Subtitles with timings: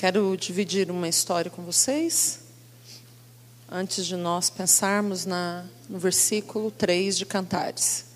[0.00, 2.40] Quero dividir uma história com vocês,
[3.70, 8.06] antes de nós pensarmos na, no versículo 3 de Cantares.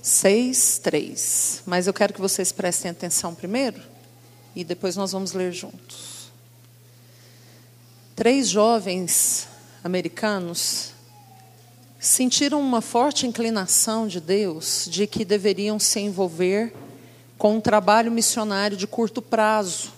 [0.00, 1.62] 6, 3.
[1.66, 3.82] Mas eu quero que vocês prestem atenção primeiro,
[4.56, 6.32] e depois nós vamos ler juntos.
[8.16, 9.46] Três jovens
[9.84, 10.94] americanos
[12.00, 16.72] sentiram uma forte inclinação de Deus de que deveriam se envolver
[17.36, 19.92] com um trabalho missionário de curto prazo.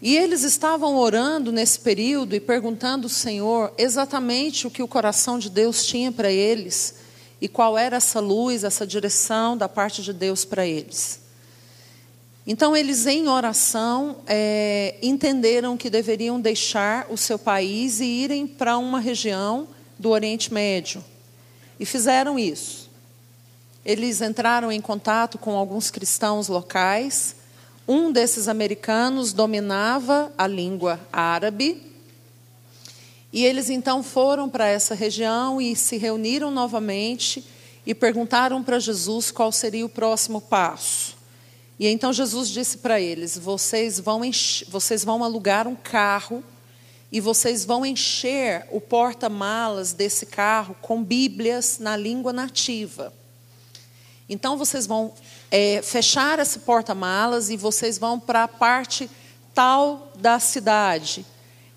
[0.00, 5.38] E eles estavam orando nesse período e perguntando ao Senhor exatamente o que o coração
[5.38, 6.96] de Deus tinha para eles
[7.40, 11.20] e qual era essa luz, essa direção da parte de Deus para eles.
[12.44, 18.76] Então, eles, em oração, é, entenderam que deveriam deixar o seu país e irem para
[18.78, 21.04] uma região do Oriente Médio.
[21.78, 22.81] E fizeram isso.
[23.84, 27.34] Eles entraram em contato com alguns cristãos locais.
[27.86, 31.82] Um desses americanos dominava a língua árabe.
[33.32, 37.44] E eles então foram para essa região e se reuniram novamente
[37.84, 41.16] e perguntaram para Jesus qual seria o próximo passo.
[41.78, 44.20] E então Jesus disse para eles: vocês vão,
[44.68, 46.44] vocês vão alugar um carro
[47.10, 53.12] e vocês vão encher o porta-malas desse carro com Bíblias na língua nativa.
[54.32, 55.12] Então vocês vão
[55.50, 59.10] é, fechar esse porta-malas e vocês vão para a parte
[59.54, 61.26] tal da cidade.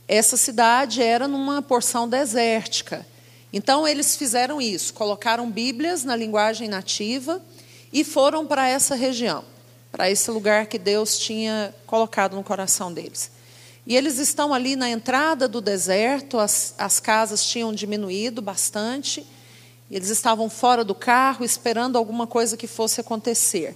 [0.08, 3.06] Essa cidade era numa porção desértica.
[3.52, 7.42] Então eles fizeram isso, colocaram Bíblias na linguagem nativa
[7.92, 9.44] e foram para essa região,
[9.92, 13.32] para esse lugar que Deus tinha colocado no coração deles.
[13.86, 19.28] E eles estão ali na entrada do deserto, as, as casas tinham diminuído bastante.
[19.90, 23.76] Eles estavam fora do carro esperando alguma coisa que fosse acontecer.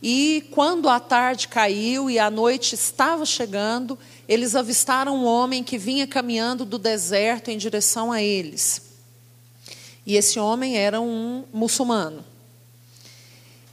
[0.00, 3.98] E quando a tarde caiu e a noite estava chegando,
[4.28, 8.82] eles avistaram um homem que vinha caminhando do deserto em direção a eles.
[10.06, 12.24] E esse homem era um muçulmano.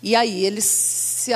[0.01, 1.31] E aí eles se,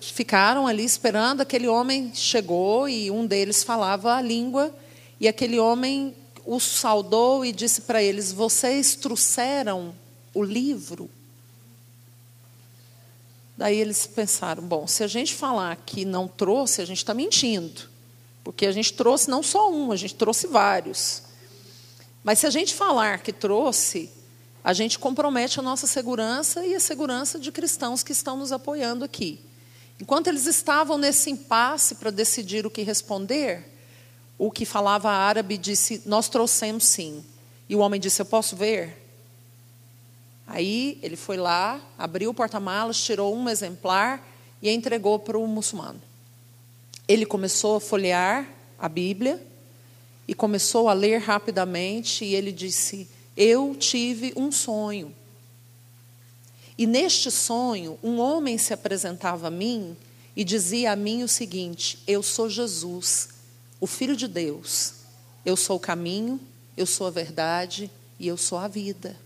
[0.00, 4.74] ficaram ali esperando, aquele homem chegou e um deles falava a língua,
[5.18, 6.14] e aquele homem
[6.52, 9.94] os saudou e disse para eles: Vocês trouxeram
[10.34, 11.08] o livro?
[13.56, 17.88] Daí eles pensaram: bom, se a gente falar que não trouxe, a gente está mentindo.
[18.42, 21.22] Porque a gente trouxe não só um, a gente trouxe vários.
[22.24, 24.10] Mas se a gente falar que trouxe,
[24.64, 29.04] a gente compromete a nossa segurança e a segurança de cristãos que estão nos apoiando
[29.04, 29.38] aqui.
[30.00, 33.70] Enquanto eles estavam nesse impasse para decidir o que responder,
[34.40, 37.22] o que falava árabe disse: Nós trouxemos sim.
[37.68, 38.96] E o homem disse: Eu posso ver?
[40.46, 44.26] Aí ele foi lá, abriu o porta-malas, tirou um exemplar
[44.62, 46.00] e entregou para o muçulmano.
[47.06, 49.46] Ele começou a folhear a Bíblia
[50.26, 52.24] e começou a ler rapidamente.
[52.24, 55.14] E ele disse: Eu tive um sonho.
[56.78, 59.94] E neste sonho, um homem se apresentava a mim
[60.34, 63.39] e dizia a mim o seguinte: Eu sou Jesus
[63.80, 64.94] o Filho de Deus.
[65.44, 66.38] Eu sou o caminho,
[66.76, 69.16] eu sou a verdade e eu sou a vida.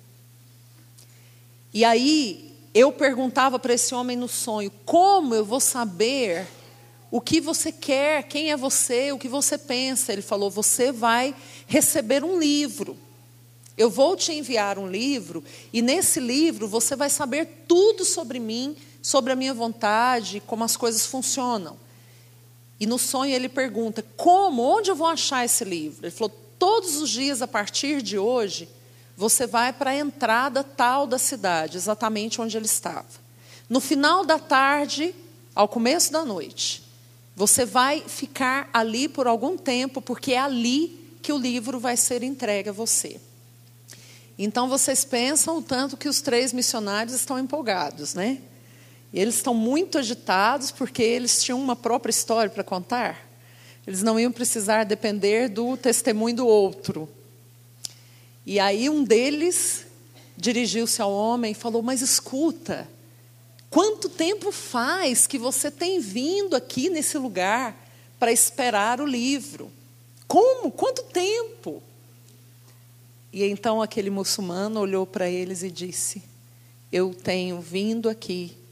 [1.72, 6.46] E aí eu perguntava para esse homem no sonho: como eu vou saber
[7.10, 10.12] o que você quer, quem é você, o que você pensa?
[10.12, 11.34] Ele falou: você vai
[11.66, 12.96] receber um livro.
[13.76, 15.42] Eu vou te enviar um livro,
[15.72, 20.76] e nesse livro você vai saber tudo sobre mim, sobre a minha vontade, como as
[20.76, 21.76] coisas funcionam.
[22.84, 26.04] E no sonho ele pergunta: como, onde eu vou achar esse livro?
[26.04, 28.68] Ele falou: todos os dias a partir de hoje,
[29.16, 33.06] você vai para a entrada tal da cidade, exatamente onde ele estava.
[33.70, 35.14] No final da tarde,
[35.54, 36.84] ao começo da noite,
[37.34, 42.22] você vai ficar ali por algum tempo, porque é ali que o livro vai ser
[42.22, 43.18] entregue a você.
[44.38, 48.42] Então vocês pensam o tanto que os três missionários estão empolgados, né?
[49.14, 53.24] E eles estão muito agitados porque eles tinham uma própria história para contar.
[53.86, 57.08] Eles não iam precisar depender do testemunho do outro.
[58.44, 59.86] E aí um deles
[60.36, 62.88] dirigiu-se ao homem e falou: Mas escuta,
[63.70, 67.88] quanto tempo faz que você tem vindo aqui nesse lugar
[68.18, 69.70] para esperar o livro?
[70.26, 70.72] Como?
[70.72, 71.80] Quanto tempo?
[73.32, 76.20] E então aquele muçulmano olhou para eles e disse:
[76.90, 78.63] Eu tenho vindo aqui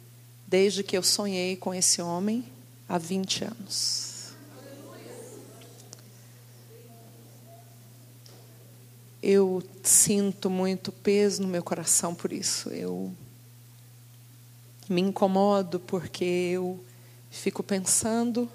[0.52, 2.44] desde que eu sonhei com esse homem
[2.86, 4.32] há 20 anos.
[9.22, 12.68] Eu sinto muito peso no meu coração por isso.
[12.68, 13.12] Eu
[14.88, 16.78] me incomodo porque eu
[17.32, 18.46] Fico pensando,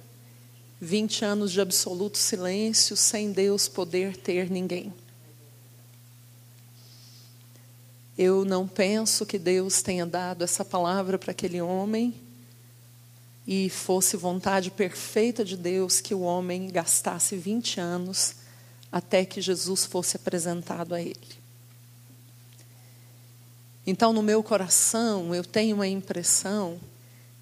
[0.80, 4.94] 20 anos de absoluto silêncio, sem Deus poder ter ninguém.
[8.18, 12.16] Eu não penso que Deus tenha dado essa palavra para aquele homem
[13.46, 18.36] e fosse vontade perfeita de Deus que o homem gastasse 20 anos
[18.92, 21.38] até que Jesus fosse apresentado a ele.
[23.86, 26.80] Então, no meu coração, eu tenho uma impressão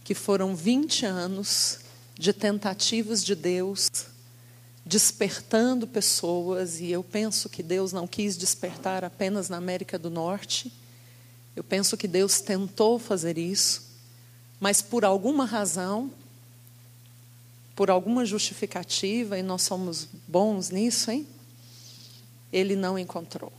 [0.04, 1.80] que foram 20 anos
[2.20, 3.90] de tentativas de Deus
[4.86, 10.72] despertando pessoas, e eu penso que Deus não quis despertar apenas na América do Norte.
[11.56, 13.84] Eu penso que Deus tentou fazer isso,
[14.60, 16.12] mas por alguma razão,
[17.76, 21.26] por alguma justificativa, e nós somos bons nisso, hein?
[22.54, 23.52] Ele não encontrou.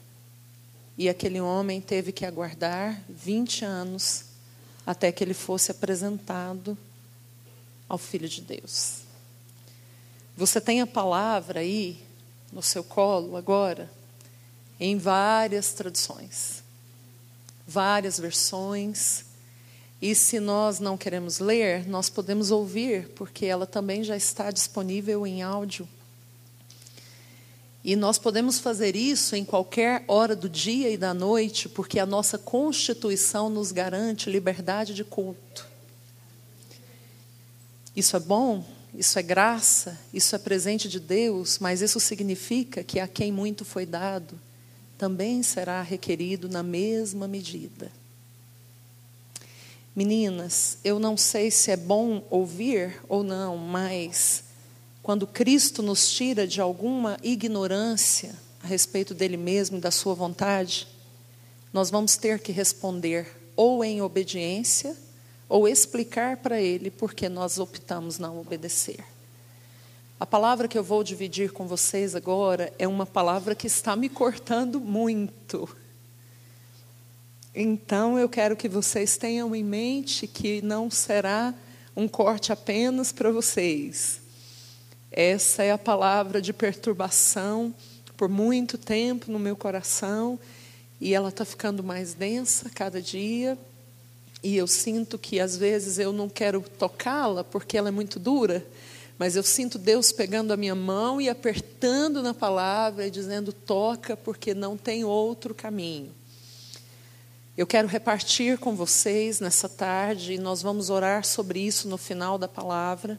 [0.96, 4.24] E aquele homem teve que aguardar 20 anos
[4.86, 6.78] até que ele fosse apresentado
[7.88, 9.05] ao Filho de Deus.
[10.36, 11.98] Você tem a palavra aí
[12.52, 13.90] no seu colo agora,
[14.78, 16.62] em várias traduções,
[17.66, 19.24] várias versões.
[20.00, 25.26] E se nós não queremos ler, nós podemos ouvir, porque ela também já está disponível
[25.26, 25.88] em áudio.
[27.82, 32.04] E nós podemos fazer isso em qualquer hora do dia e da noite, porque a
[32.04, 35.66] nossa Constituição nos garante liberdade de culto.
[37.94, 38.62] Isso é bom,
[38.96, 43.64] isso é graça, isso é presente de Deus, mas isso significa que a quem muito
[43.64, 44.40] foi dado
[44.96, 47.92] também será requerido na mesma medida.
[49.94, 54.44] Meninas, eu não sei se é bom ouvir ou não, mas
[55.02, 60.88] quando Cristo nos tira de alguma ignorância a respeito dele mesmo e da sua vontade,
[61.72, 64.96] nós vamos ter que responder ou em obediência
[65.48, 69.04] ou explicar para ele por que nós optamos não obedecer.
[70.18, 74.08] A palavra que eu vou dividir com vocês agora é uma palavra que está me
[74.08, 75.68] cortando muito.
[77.54, 81.54] Então eu quero que vocês tenham em mente que não será
[81.94, 84.20] um corte apenas para vocês.
[85.10, 87.74] Essa é a palavra de perturbação
[88.16, 90.38] por muito tempo no meu coração
[91.00, 93.58] e ela está ficando mais densa cada dia.
[94.46, 98.64] E eu sinto que às vezes eu não quero tocá-la porque ela é muito dura,
[99.18, 104.16] mas eu sinto Deus pegando a minha mão e apertando na palavra e dizendo: toca,
[104.16, 106.12] porque não tem outro caminho.
[107.56, 112.38] Eu quero repartir com vocês nessa tarde, e nós vamos orar sobre isso no final
[112.38, 113.18] da palavra,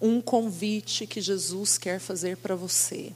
[0.00, 3.12] um convite que Jesus quer fazer para você.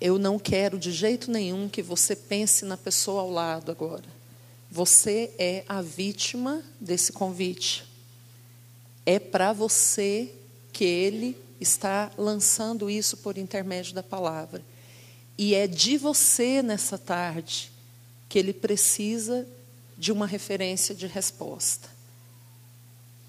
[0.00, 4.19] Eu não quero de jeito nenhum que você pense na pessoa ao lado agora.
[4.70, 7.84] Você é a vítima desse convite.
[9.04, 10.32] É para você
[10.72, 14.62] que ele está lançando isso por intermédio da palavra.
[15.36, 17.72] E é de você nessa tarde
[18.28, 19.44] que ele precisa
[19.98, 21.88] de uma referência de resposta.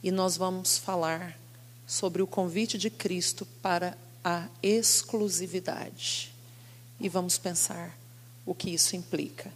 [0.04, 1.40] E nós vamos falar
[1.88, 6.32] sobre o convite de Cristo para a exclusividade.
[7.00, 7.98] E vamos pensar
[8.46, 9.52] o que isso implica.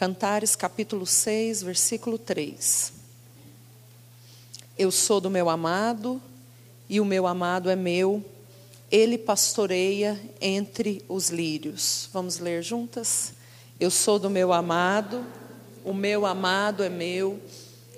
[0.00, 2.90] Cantares capítulo 6, versículo 3.
[4.78, 6.22] Eu sou do meu amado,
[6.88, 8.24] e o meu amado é meu,
[8.90, 12.08] ele pastoreia entre os lírios.
[12.14, 13.34] Vamos ler juntas?
[13.78, 15.22] Eu sou do meu amado,
[15.84, 17.38] o meu amado é meu,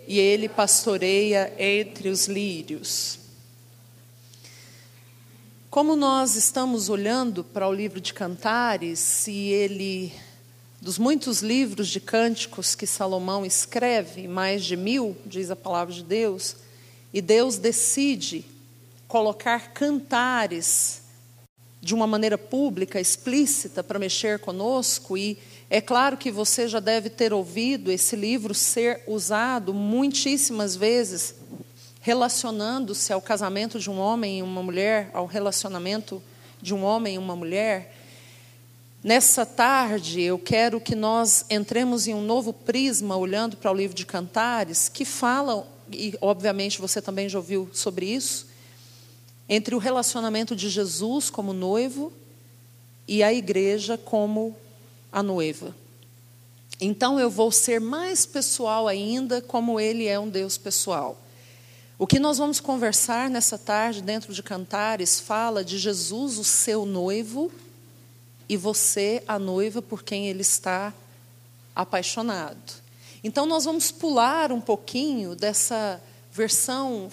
[0.05, 3.21] e ele pastoreia entre os lírios.
[5.71, 10.12] Como nós estamos olhando para o livro de Cantares, e ele
[10.83, 16.03] dos muitos livros de cânticos que Salomão escreve, mais de mil, diz a palavra de
[16.03, 16.57] Deus,
[17.15, 18.45] e Deus decide
[19.07, 21.03] colocar cantares
[21.81, 25.39] de uma maneira pública, explícita, para mexer conosco, e
[25.71, 31.37] é claro que você já deve ter ouvido esse livro ser usado muitíssimas vezes,
[32.01, 36.21] relacionando-se ao casamento de um homem e uma mulher, ao relacionamento
[36.61, 38.01] de um homem e uma mulher.
[39.04, 43.97] Nessa tarde, eu quero que nós entremos em um novo prisma, olhando para o livro
[43.97, 48.47] de Cantares, que fala, e obviamente você também já ouviu sobre isso,
[49.49, 52.12] entre o relacionamento de Jesus como noivo
[53.09, 54.54] e a igreja como
[55.11, 55.75] a noiva.
[56.80, 61.21] Então eu vou ser mais pessoal ainda, como ele é um Deus pessoal.
[61.99, 66.87] O que nós vamos conversar nessa tarde, dentro de Cantares, fala de Jesus, o seu
[66.87, 67.50] noivo
[68.52, 70.92] e você, a noiva por quem ele está
[71.75, 72.82] apaixonado.
[73.25, 75.99] Então, nós vamos pular um pouquinho dessa
[76.30, 77.11] versão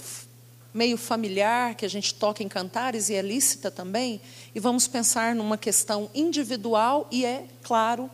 [0.74, 4.20] meio familiar que a gente toca em cantares e é lícita também,
[4.54, 8.12] e vamos pensar numa questão individual e é, claro,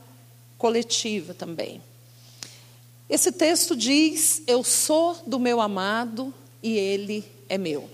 [0.56, 1.82] coletiva também.
[3.10, 7.90] Esse texto diz: Eu sou do meu amado e ele é meu.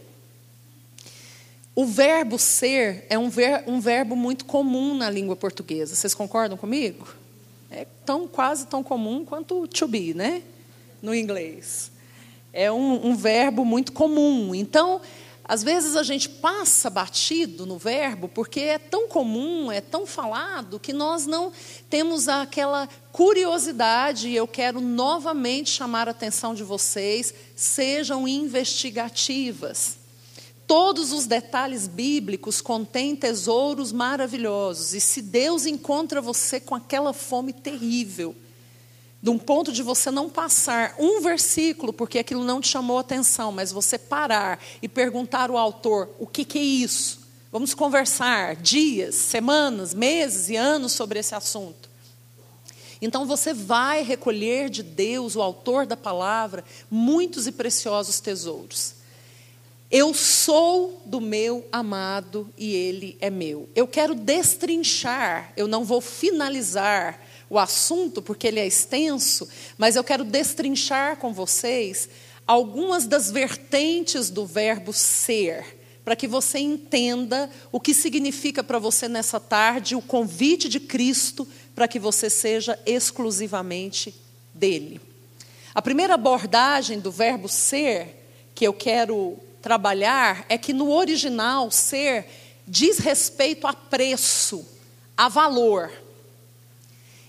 [1.81, 5.95] O verbo ser é um, ver, um verbo muito comum na língua portuguesa.
[5.95, 7.07] Vocês concordam comigo?
[7.71, 10.43] É tão quase tão comum quanto to be, né?
[11.01, 11.91] No inglês.
[12.53, 14.53] É um, um verbo muito comum.
[14.53, 15.01] Então,
[15.43, 20.79] às vezes a gente passa batido no verbo porque é tão comum, é tão falado,
[20.79, 21.51] que nós não
[21.89, 24.29] temos aquela curiosidade.
[24.29, 29.99] E eu quero novamente chamar a atenção de vocês: sejam investigativas.
[30.71, 34.93] Todos os detalhes bíblicos contêm tesouros maravilhosos.
[34.93, 38.33] E se Deus encontra você com aquela fome terrível,
[39.21, 43.51] de um ponto de você não passar um versículo porque aquilo não te chamou atenção,
[43.51, 47.19] mas você parar e perguntar ao autor: o que, que é isso?
[47.51, 51.89] Vamos conversar dias, semanas, meses e anos sobre esse assunto.
[53.01, 59.00] Então você vai recolher de Deus, o autor da palavra, muitos e preciosos tesouros.
[59.91, 63.67] Eu sou do meu amado e ele é meu.
[63.75, 67.19] Eu quero destrinchar, eu não vou finalizar
[67.49, 72.07] o assunto porque ele é extenso, mas eu quero destrinchar com vocês
[72.47, 79.09] algumas das vertentes do verbo ser, para que você entenda o que significa para você
[79.09, 81.45] nessa tarde o convite de Cristo
[81.75, 84.15] para que você seja exclusivamente
[84.53, 85.01] dele.
[85.75, 92.25] A primeira abordagem do verbo ser que eu quero trabalhar é que no original ser
[92.67, 94.65] diz respeito a preço,
[95.15, 95.91] a valor.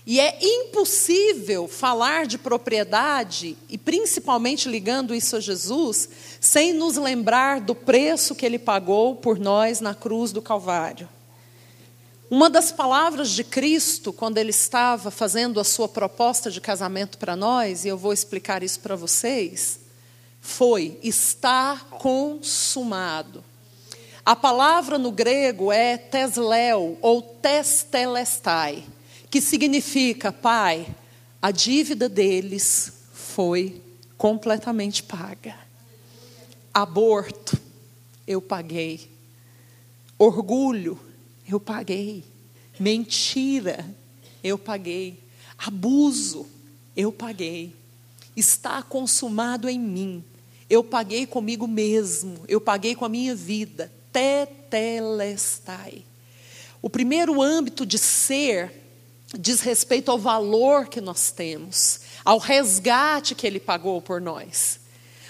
[0.05, 6.09] E é impossível falar de propriedade, e principalmente ligando isso a Jesus,
[6.41, 11.07] sem nos lembrar do preço que ele pagou por nós na cruz do Calvário.
[12.29, 17.35] Uma das palavras de Cristo, quando ele estava fazendo a sua proposta de casamento para
[17.35, 19.79] nós, e eu vou explicar isso para vocês,
[20.43, 23.41] foi: está consumado.
[24.25, 28.83] A palavra no grego é tesleu ou testelestai,
[29.31, 30.85] que significa, Pai,
[31.41, 33.81] a dívida deles foi
[34.17, 35.55] completamente paga.
[36.73, 37.57] Aborto,
[38.27, 39.09] eu paguei.
[40.19, 40.99] Orgulho,
[41.47, 42.23] eu paguei.
[42.79, 43.85] Mentira,
[44.43, 45.23] eu paguei.
[45.57, 46.45] Abuso,
[46.95, 47.73] eu paguei.
[48.35, 50.23] Está consumado em mim
[50.73, 53.91] eu paguei comigo mesmo, eu paguei com a minha vida.
[54.11, 56.03] Tetelestai.
[56.81, 58.81] O primeiro âmbito de ser
[59.37, 64.79] diz respeito ao valor que nós temos, ao resgate que ele pagou por nós.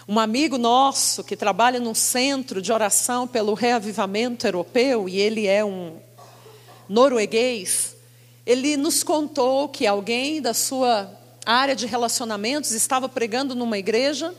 [0.08, 5.64] Um amigo nosso que trabalha num centro de oração pelo reavivamento europeu, e ele é
[5.64, 5.98] um
[6.88, 7.96] norueguês,
[8.46, 11.10] ele nos contou que alguém da sua
[11.46, 14.34] área de relacionamentos estava pregando numa igreja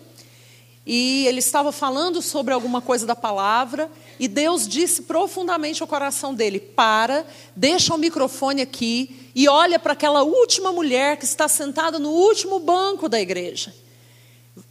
[0.86, 6.34] e ele estava falando sobre alguma coisa da palavra, e Deus disse profundamente ao coração
[6.34, 7.26] dele: Para,
[7.56, 12.60] deixa o microfone aqui e olha para aquela última mulher que está sentada no último
[12.60, 13.74] banco da igreja.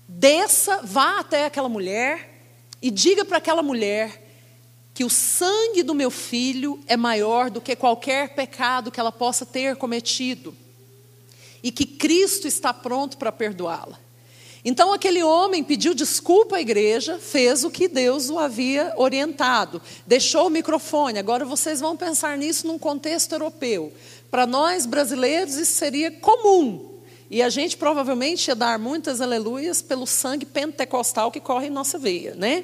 [0.07, 2.41] Desça, vá até aquela mulher
[2.81, 4.21] e diga para aquela mulher
[4.93, 9.45] que o sangue do meu filho é maior do que qualquer pecado que ela possa
[9.45, 10.55] ter cometido
[11.63, 13.99] e que Cristo está pronto para perdoá-la.
[14.65, 20.47] Então aquele homem pediu desculpa à igreja, fez o que Deus o havia orientado, deixou
[20.47, 21.19] o microfone.
[21.19, 23.91] Agora vocês vão pensar nisso num contexto europeu.
[24.31, 26.93] Para nós brasileiros isso seria comum.
[27.29, 31.97] E a gente provavelmente ia dar muitas aleluias pelo sangue pentecostal que corre em nossa
[31.97, 32.63] veia, né?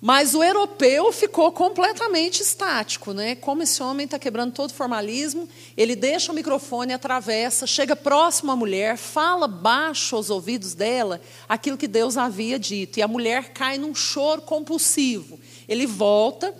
[0.00, 3.34] Mas o europeu ficou completamente estático, né?
[3.34, 8.52] Como esse homem está quebrando todo o formalismo, ele deixa o microfone, atravessa, chega próximo
[8.52, 12.98] à mulher, fala baixo aos ouvidos dela aquilo que Deus havia dito.
[12.98, 15.40] E a mulher cai num choro compulsivo.
[15.68, 16.54] Ele volta,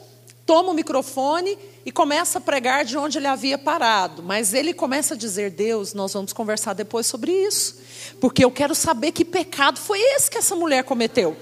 [0.44, 4.20] toma o microfone e começa a pregar de onde ele havia parado.
[4.20, 7.78] Mas ele começa a dizer: Deus, nós vamos conversar depois sobre isso,
[8.20, 11.36] porque eu quero saber que pecado foi esse que essa mulher cometeu.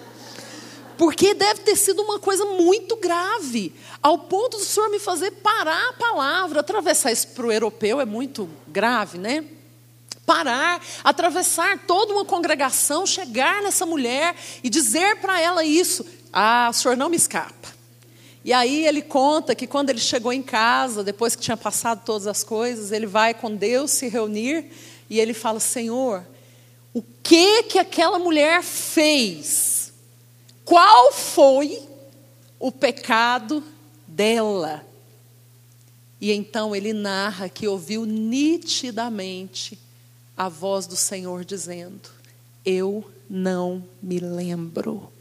[0.96, 5.90] Porque deve ter sido uma coisa muito grave, ao ponto do Senhor me fazer parar
[5.90, 6.60] a palavra.
[6.60, 9.44] Atravessar isso para o europeu é muito grave, né?
[10.24, 16.04] Parar, atravessar toda uma congregação, chegar nessa mulher e dizer para ela isso.
[16.32, 17.76] Ah, o Senhor não me escapa.
[18.44, 22.26] E aí ele conta que quando ele chegou em casa, depois que tinha passado todas
[22.28, 24.70] as coisas, ele vai com Deus se reunir
[25.10, 26.24] e ele fala: Senhor,
[26.94, 29.75] o que que aquela mulher fez?
[30.66, 31.80] Qual foi
[32.58, 33.62] o pecado
[34.04, 34.84] dela?
[36.20, 39.78] E então ele narra que ouviu nitidamente
[40.36, 42.10] a voz do Senhor dizendo:
[42.64, 45.12] Eu não me lembro.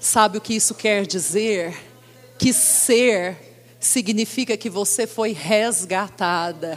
[0.00, 1.80] Sabe o que isso quer dizer?
[2.36, 3.38] Que ser
[3.78, 6.76] significa que você foi resgatada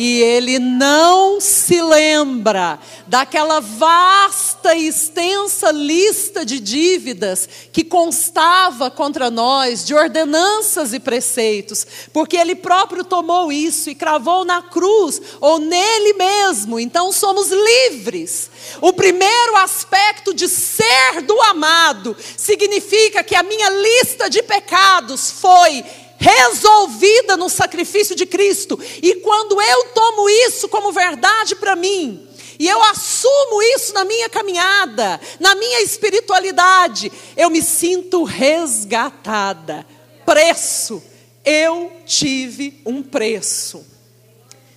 [0.00, 2.78] e ele não se lembra
[3.08, 11.84] daquela vasta e extensa lista de dívidas que constava contra nós, de ordenanças e preceitos,
[12.12, 16.78] porque ele próprio tomou isso e cravou na cruz ou nele mesmo.
[16.78, 18.48] Então somos livres.
[18.80, 25.84] O primeiro aspecto de ser do amado significa que a minha lista de pecados foi
[26.18, 28.78] resolvida no sacrifício de Cristo.
[29.00, 34.28] E quando eu tomo isso como verdade para mim, e eu assumo isso na minha
[34.28, 39.86] caminhada, na minha espiritualidade, eu me sinto resgatada.
[40.26, 41.00] Preço,
[41.44, 43.86] eu tive um preço.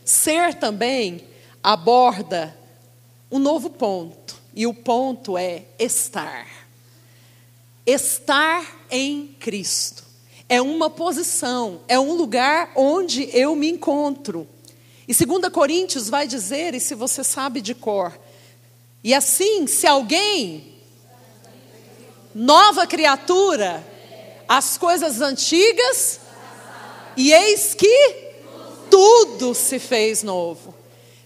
[0.05, 1.27] Ser também
[1.63, 2.55] aborda
[3.31, 6.48] um novo ponto, e o ponto é estar.
[7.86, 10.11] Estar em Cristo
[10.51, 14.46] é uma posição, é um lugar onde eu me encontro.
[15.08, 18.20] E 2 Coríntios vai dizer, e se você sabe de cor,
[19.01, 20.74] e assim, se alguém,
[22.36, 23.81] nova criatura,
[24.46, 26.20] as coisas antigas,
[27.15, 28.34] e eis que
[28.89, 30.71] tudo se fez novo.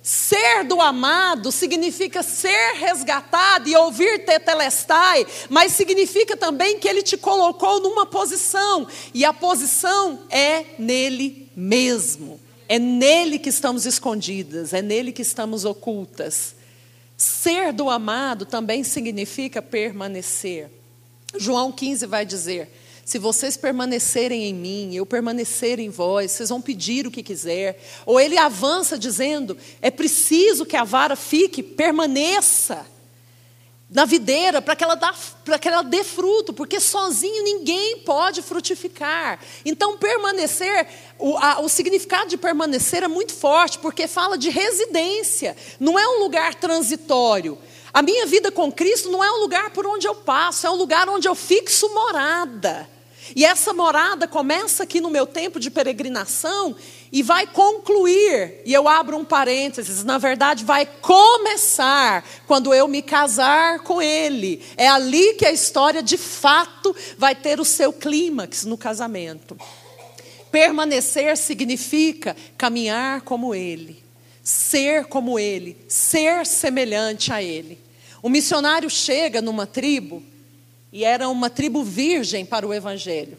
[0.07, 7.17] Ser do amado significa ser resgatado e ouvir tetelestai, mas significa também que ele te
[7.17, 12.39] colocou numa posição, e a posição é nele mesmo.
[12.69, 16.53] É nele que estamos escondidas, é nele que estamos ocultas.
[17.17, 20.69] Ser do amado também significa permanecer.
[21.35, 22.69] João 15 vai dizer:
[23.05, 27.79] se vocês permanecerem em mim, eu permanecer em vós, vocês vão pedir o que quiser.
[28.03, 32.83] Ou ele avança dizendo: é preciso que a vara fique, permaneça
[33.87, 34.97] na videira para que, ela
[35.61, 39.39] que ela dê fruto, porque sozinho ninguém pode frutificar.
[39.63, 40.87] Então, permanecer,
[41.19, 46.07] o, a, o significado de permanecer é muito forte, porque fala de residência, não é
[46.07, 47.55] um lugar transitório.
[47.93, 50.75] A minha vida com Cristo não é um lugar por onde eu passo, é um
[50.75, 52.94] lugar onde eu fixo morada.
[53.33, 56.75] E essa morada começa aqui no meu tempo de peregrinação
[57.11, 63.01] e vai concluir, e eu abro um parênteses, na verdade vai começar quando eu me
[63.01, 64.61] casar com ele.
[64.75, 69.57] É ali que a história de fato vai ter o seu clímax no casamento.
[70.51, 74.03] Permanecer significa caminhar como ele,
[74.43, 77.79] ser como ele, ser semelhante a ele.
[78.21, 80.21] O missionário chega numa tribo
[80.95, 83.37] e era uma tribo virgem para o evangelho.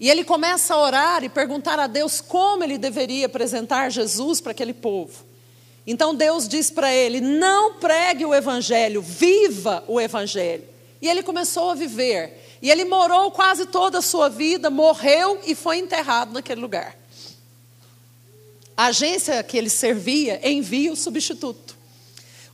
[0.00, 4.52] E ele começa a orar e perguntar a Deus como ele deveria apresentar Jesus para
[4.52, 5.22] aquele povo.
[5.86, 10.64] Então Deus diz para ele: não pregue o evangelho, viva o evangelho.
[11.02, 12.56] E ele começou a viver.
[12.62, 16.96] E ele morou quase toda a sua vida, morreu e foi enterrado naquele lugar.
[18.74, 21.76] A agência que ele servia envia o substituto.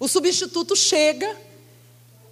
[0.00, 1.36] O substituto chega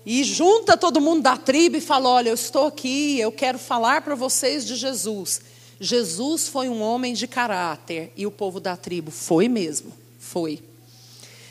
[0.05, 4.03] e junta todo mundo da tribo e fala: Olha, eu estou aqui, eu quero falar
[4.03, 5.41] para vocês de Jesus.
[5.79, 10.63] Jesus foi um homem de caráter e o povo da tribo foi mesmo, foi.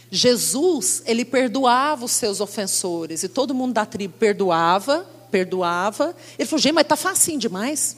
[0.09, 6.15] Jesus, ele perdoava os seus ofensores e todo mundo da tribo perdoava, perdoava.
[6.37, 7.97] Ele falou: Gente, mas está facinho demais.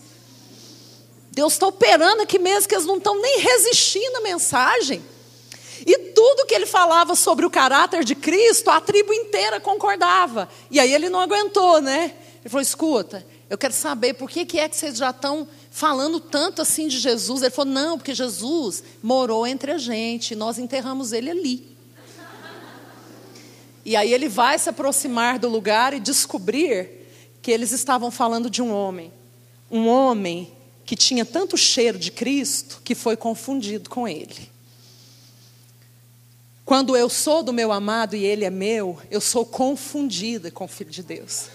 [1.31, 5.01] Deus está operando aqui mesmo, que eles não estão nem resistindo à mensagem.
[5.86, 10.48] E tudo que ele falava sobre o caráter de Cristo, a tribo inteira concordava.
[10.72, 12.13] E aí ele não aguentou, né?
[12.41, 16.19] Ele falou: escuta, eu quero saber por que, que é que vocês já estão falando
[16.19, 17.41] tanto assim de Jesus.
[17.41, 21.74] Ele falou: não, porque Jesus morou entre a gente, nós enterramos ele ali.
[23.86, 26.89] E aí ele vai se aproximar do lugar e descobrir
[27.41, 29.12] que eles estavam falando de um homem.
[29.69, 30.54] Um homem
[30.86, 34.52] que tinha tanto cheiro de Cristo que foi confundido com ele.
[36.65, 40.67] Quando eu sou do meu amado e ele é meu, eu sou confundida com o
[40.67, 41.47] Filho de Deus.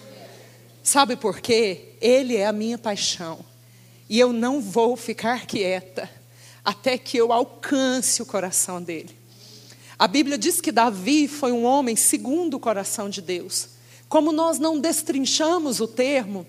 [0.82, 1.94] Sabe por quê?
[2.00, 3.44] Ele é a minha paixão.
[4.08, 6.10] E eu não vou ficar quieta
[6.64, 9.16] até que eu alcance o coração dele.
[9.98, 13.70] A Bíblia diz que Davi foi um homem segundo o coração de Deus.
[14.08, 16.46] Como nós não destrinchamos o termo,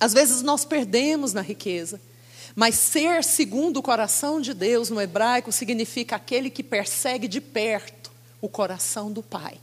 [0.00, 2.00] às vezes nós perdemos na riqueza.
[2.54, 8.10] Mas ser segundo o coração de Deus no hebraico significa aquele que persegue de perto
[8.40, 9.58] o coração do Pai.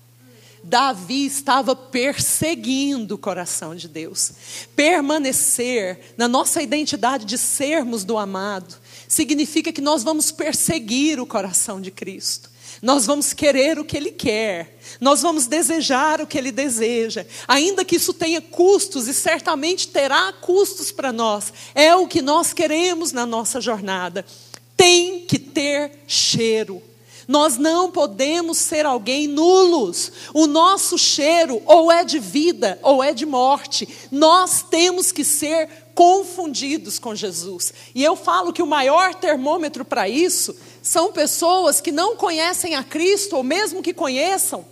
[0.64, 4.32] Davi estava perseguindo o coração de Deus.
[4.76, 8.76] Permanecer na nossa identidade de sermos do amado
[9.08, 12.50] significa que nós vamos perseguir o coração de Cristo.
[12.86, 17.84] Nós vamos querer o que Ele quer, nós vamos desejar o que Ele deseja, ainda
[17.84, 23.12] que isso tenha custos, e certamente terá custos para nós, é o que nós queremos
[23.12, 24.24] na nossa jornada.
[24.78, 26.80] Tem que ter cheiro.
[27.28, 30.12] Nós não podemos ser alguém nulos.
[30.32, 33.90] O nosso cheiro ou é de vida ou é de morte.
[34.12, 37.74] Nós temos que ser confundidos com Jesus.
[37.96, 42.84] E eu falo que o maior termômetro para isso são pessoas que não conhecem a
[42.84, 44.64] Cristo, ou mesmo que conheçam,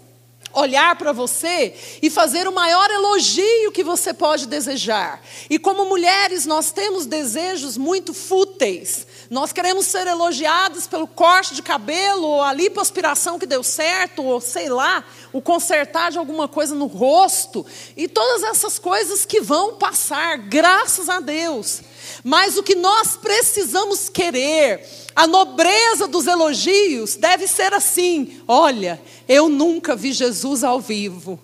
[0.54, 1.74] olhar para você
[2.04, 5.20] e fazer o maior elogio que você pode desejar.
[5.50, 9.08] E como mulheres, nós temos desejos muito fúteis.
[9.28, 14.40] Nós queremos ser elogiados pelo corte de cabelo, ou a lipoaspiração que deu certo, ou
[14.40, 17.66] sei lá, o consertar de alguma coisa no rosto,
[17.98, 21.82] e todas essas coisas que vão passar, graças a Deus.
[22.24, 29.50] Mas o que nós precisamos querer, a nobreza dos elogios, deve ser assim: olha, eu
[29.50, 31.38] nunca vi Jesus ao vivo,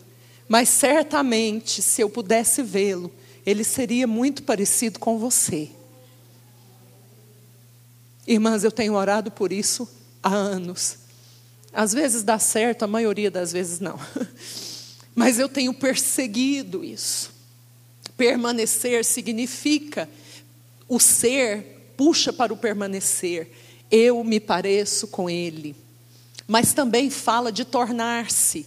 [0.47, 3.11] mas certamente, se eu pudesse vê-lo,
[3.45, 5.69] ele seria muito parecido com você.
[8.25, 9.89] Irmãs, eu tenho orado por isso
[10.23, 10.99] há anos.
[11.73, 13.99] Às vezes dá certo, a maioria das vezes não.
[15.15, 17.31] Mas eu tenho perseguido isso.
[18.15, 20.07] Permanecer significa
[20.89, 23.51] o ser puxa para o permanecer.
[23.91, 25.75] Eu me pareço com Ele.
[26.47, 28.65] Mas também fala de tornar-se.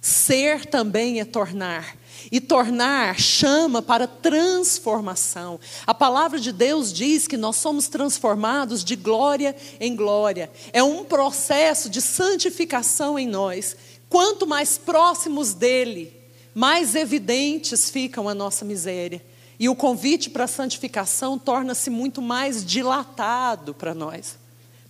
[0.00, 1.96] Ser também é tornar.
[2.32, 5.60] E tornar chama para transformação.
[5.86, 10.50] A palavra de Deus diz que nós somos transformados de glória em glória.
[10.72, 13.76] É um processo de santificação em nós.
[14.08, 16.12] Quanto mais próximos dele,
[16.54, 19.22] mais evidentes ficam a nossa miséria.
[19.58, 24.36] E o convite para a santificação torna-se muito mais dilatado para nós,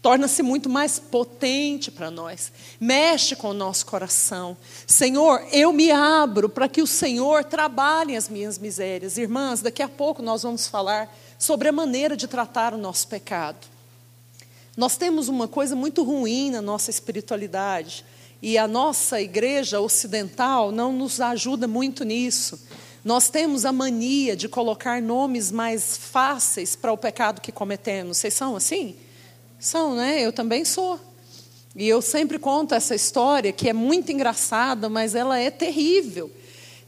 [0.00, 2.50] torna-se muito mais potente para nós,
[2.80, 4.56] mexe com o nosso coração.
[4.86, 9.18] Senhor, eu me abro para que o Senhor trabalhe as minhas misérias.
[9.18, 13.66] Irmãs, daqui a pouco nós vamos falar sobre a maneira de tratar o nosso pecado.
[14.76, 18.04] Nós temos uma coisa muito ruim na nossa espiritualidade,
[18.42, 22.60] e a nossa igreja ocidental não nos ajuda muito nisso.
[23.04, 28.16] Nós temos a mania de colocar nomes mais fáceis para o pecado que cometemos.
[28.16, 28.96] Vocês são assim?
[29.58, 30.22] São, né?
[30.22, 30.98] Eu também sou.
[31.76, 36.30] E eu sempre conto essa história que é muito engraçada, mas ela é terrível.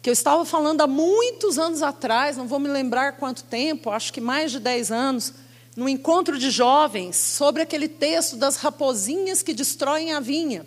[0.00, 4.10] Que eu estava falando há muitos anos atrás, não vou me lembrar quanto tempo, acho
[4.10, 5.34] que mais de 10 anos,
[5.76, 10.64] num encontro de jovens, sobre aquele texto das raposinhas que destroem a vinha.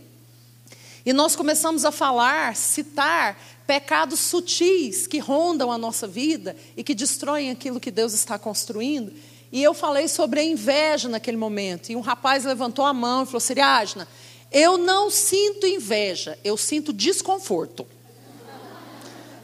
[1.04, 3.36] E nós começamos a falar, citar
[3.70, 9.14] pecados sutis que rondam a nossa vida e que destroem aquilo que Deus está construindo.
[9.52, 11.92] E eu falei sobre a inveja naquele momento.
[11.92, 14.08] E um rapaz levantou a mão e falou: Siriágina,
[14.52, 17.86] eu não sinto inveja, eu sinto desconforto.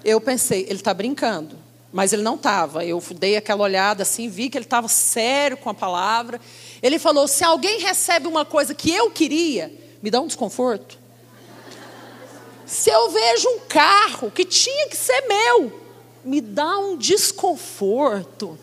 [0.04, 1.56] Eu pensei, ele está brincando.
[1.94, 2.84] Mas ele não estava.
[2.84, 6.42] Eu dei aquela olhada assim, vi que ele estava sério com a palavra.
[6.82, 11.05] Ele falou: se alguém recebe uma coisa que eu queria, me dá um desconforto.
[12.66, 15.82] Se eu vejo um carro que tinha que ser meu,
[16.24, 18.58] me dá um desconforto.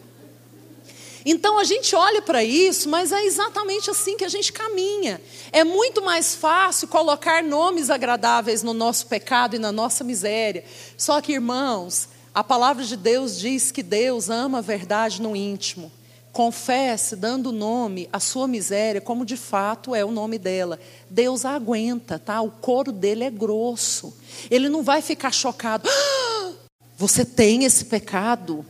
[1.25, 5.21] Então a gente olha para isso, mas é exatamente assim que a gente caminha.
[5.53, 10.65] É muito mais fácil colocar nomes agradáveis no nosso pecado e na nossa miséria.
[10.97, 15.93] Só que, irmãos, a palavra de Deus diz que Deus ama a verdade no íntimo.
[16.33, 20.81] Confesse, dando nome à sua miséria, como de fato é o nome dela.
[21.11, 22.41] Deus aguenta, tá?
[22.41, 24.17] O couro dele é grosso.
[24.51, 25.87] Ele não vai ficar chocado.
[25.87, 26.53] Ah,
[26.97, 28.65] você tem esse pecado?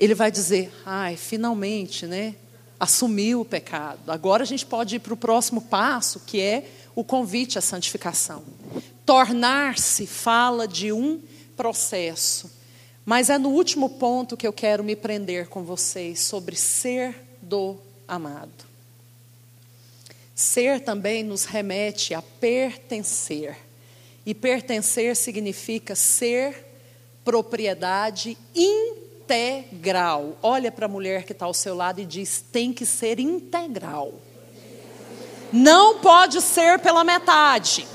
[0.00, 2.34] Ele vai dizer: ai, finalmente, né?
[2.78, 4.10] Assumiu o pecado.
[4.10, 8.42] Agora a gente pode ir para o próximo passo, que é o convite à santificação.
[9.04, 11.20] Tornar-se fala de um
[11.56, 12.50] processo.
[13.06, 17.78] Mas é no último ponto que eu quero me prender com vocês sobre ser do
[18.08, 18.66] amado.
[20.34, 23.56] Ser também nos remete a pertencer.
[24.26, 26.66] E pertencer significa ser
[27.24, 30.36] propriedade integral.
[30.42, 34.14] Olha para a mulher que está ao seu lado e diz: tem que ser integral.
[35.52, 37.86] Não pode ser pela metade.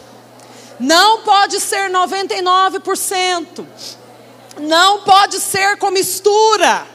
[0.80, 3.66] Não pode ser 99%.
[4.60, 6.88] Não pode ser com mistura.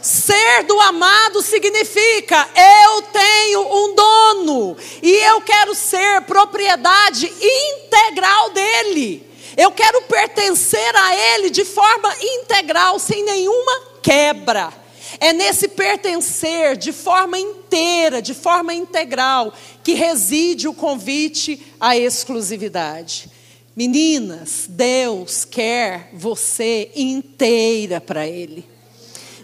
[0.00, 9.28] Ser do amado significa eu tenho um dono e eu quero ser propriedade integral dele.
[9.56, 14.72] Eu quero pertencer a ele de forma integral, sem nenhuma quebra.
[15.18, 23.28] É nesse pertencer de forma inteira, de forma integral, que reside o convite à exclusividade.
[23.78, 28.68] Meninas, Deus quer você inteira para Ele.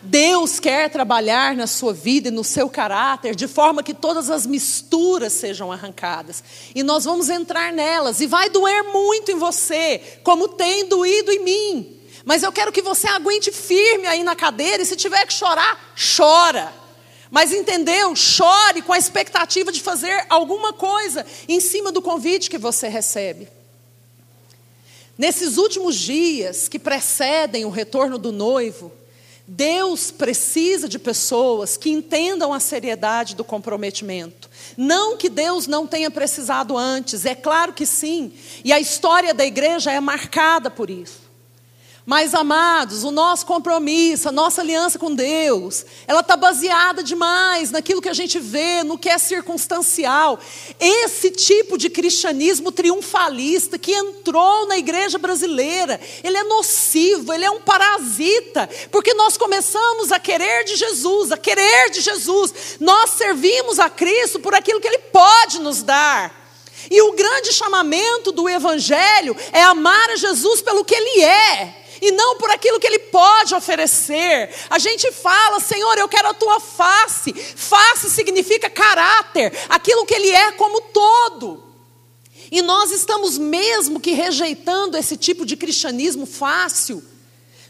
[0.02, 4.44] Deus quer trabalhar na sua vida e no seu caráter de forma que todas as
[4.44, 6.42] misturas sejam arrancadas.
[6.74, 11.44] E nós vamos entrar nelas e vai doer muito em você, como tem doído em
[11.44, 12.00] mim.
[12.24, 15.94] Mas eu quero que você aguente firme aí na cadeira e se tiver que chorar,
[16.16, 16.72] chora.
[17.30, 18.16] Mas entendeu?
[18.16, 23.48] Chore com a expectativa de fazer alguma coisa em cima do convite que você recebe.
[25.16, 28.90] Nesses últimos dias que precedem o retorno do noivo,
[29.46, 34.48] Deus precisa de pessoas que entendam a seriedade do comprometimento.
[34.76, 38.32] Não que Deus não tenha precisado antes, é claro que sim,
[38.64, 41.23] e a história da igreja é marcada por isso.
[42.06, 48.02] Mas, amados, o nosso compromisso, a nossa aliança com Deus, ela está baseada demais naquilo
[48.02, 50.38] que a gente vê, no que é circunstancial.
[50.78, 57.50] Esse tipo de cristianismo triunfalista que entrou na igreja brasileira, ele é nocivo, ele é
[57.50, 62.76] um parasita, porque nós começamos a querer de Jesus, a querer de Jesus.
[62.80, 66.44] Nós servimos a Cristo por aquilo que Ele pode nos dar.
[66.90, 72.12] E o grande chamamento do Evangelho é amar a Jesus pelo que Ele é e
[72.12, 74.50] não por aquilo que Ele pode oferecer.
[74.68, 77.32] A gente fala, Senhor, eu quero a tua face.
[77.32, 81.64] Face significa caráter, aquilo que Ele é como todo.
[82.50, 87.02] E nós estamos mesmo que rejeitando esse tipo de cristianismo fácil.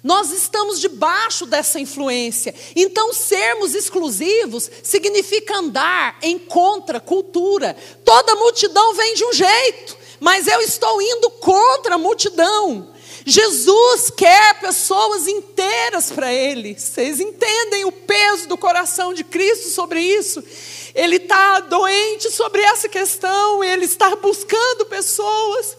[0.02, 2.52] Nós estamos debaixo dessa influência.
[2.74, 7.76] Então, sermos exclusivos significa andar em contracultura.
[8.04, 12.93] Toda multidão vem de um jeito, mas eu estou indo contra a multidão.
[13.26, 16.78] Jesus quer pessoas inteiras para Ele.
[16.78, 20.44] Vocês entendem o peso do coração de Cristo sobre isso?
[20.94, 25.76] Ele está doente sobre essa questão, ele está buscando pessoas.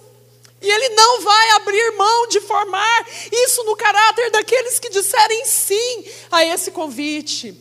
[0.60, 6.06] E ele não vai abrir mão de formar isso no caráter daqueles que disserem sim
[6.32, 7.56] a esse convite.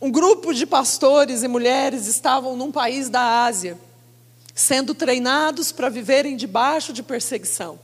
[0.00, 3.76] Um grupo de pastores e mulheres estavam num país da Ásia,
[4.54, 7.80] sendo treinados para viverem debaixo de perseguição.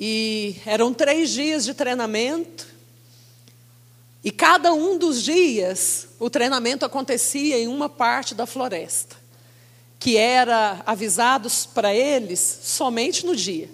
[0.00, 2.66] E eram três dias de treinamento.
[4.24, 9.16] E cada um dos dias, o treinamento acontecia em uma parte da floresta,
[9.98, 13.68] que era avisados para eles somente no dia.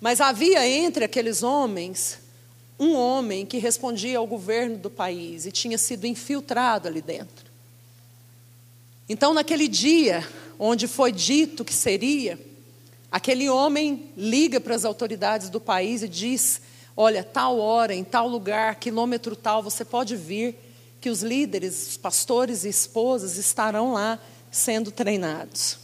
[0.00, 2.18] Mas havia entre aqueles homens
[2.78, 7.46] um homem que respondia ao governo do país e tinha sido infiltrado ali dentro.
[9.08, 10.26] Então, naquele dia,
[10.58, 12.38] onde foi dito que seria,
[13.10, 16.60] Aquele homem liga para as autoridades do país e diz:
[16.96, 20.56] Olha, tal hora, em tal lugar, quilômetro tal, você pode vir,
[21.00, 24.18] que os líderes, os pastores e esposas estarão lá
[24.50, 25.78] sendo treinados.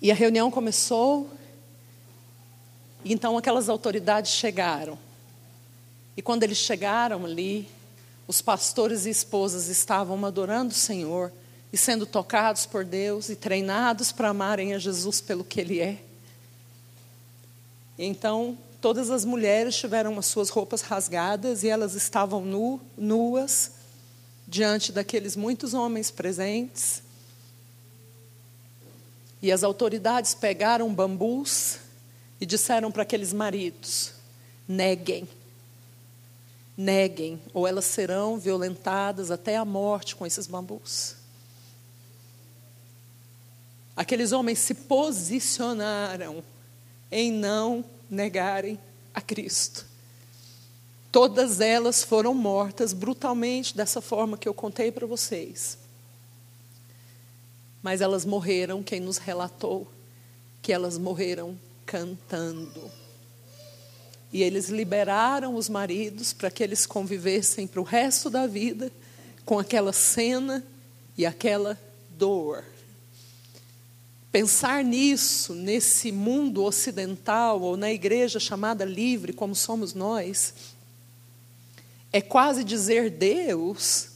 [0.00, 1.30] E a reunião começou,
[3.04, 4.98] e então aquelas autoridades chegaram.
[6.16, 7.68] E quando eles chegaram ali,
[8.26, 11.30] os pastores e esposas estavam adorando o Senhor
[11.74, 16.00] e sendo tocados por Deus e treinados para amarem a Jesus pelo que Ele é.
[17.98, 23.72] Então, todas as mulheres tiveram as suas roupas rasgadas e elas estavam nu, nuas
[24.46, 27.02] diante daqueles muitos homens presentes.
[29.42, 31.78] E as autoridades pegaram bambus
[32.40, 34.12] e disseram para aqueles maridos:
[34.68, 35.28] neguem,
[36.76, 41.23] neguem, ou elas serão violentadas até a morte com esses bambus.
[43.96, 46.42] Aqueles homens se posicionaram
[47.10, 48.78] em não negarem
[49.14, 49.86] a Cristo.
[51.12, 55.78] Todas elas foram mortas brutalmente, dessa forma que eu contei para vocês.
[57.80, 59.86] Mas elas morreram, quem nos relatou
[60.60, 62.90] que elas morreram cantando.
[64.32, 68.90] E eles liberaram os maridos para que eles convivessem para o resto da vida
[69.44, 70.64] com aquela cena
[71.16, 71.78] e aquela
[72.18, 72.64] dor.
[74.34, 80.52] Pensar nisso, nesse mundo ocidental, ou na igreja chamada livre, como somos nós,
[82.12, 84.08] é quase dizer: Deus,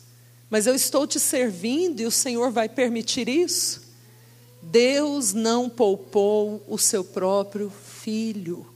[0.51, 3.93] mas eu estou te servindo e o Senhor vai permitir isso?
[4.61, 8.67] Deus não poupou o seu próprio filho.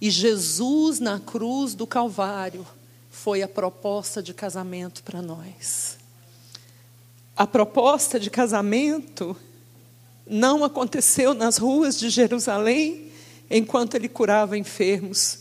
[0.00, 2.64] E Jesus na cruz do Calvário
[3.10, 5.98] foi a proposta de casamento para nós.
[7.36, 9.36] A proposta de casamento
[10.26, 13.12] não aconteceu nas ruas de Jerusalém
[13.48, 15.38] enquanto ele curava enfermos.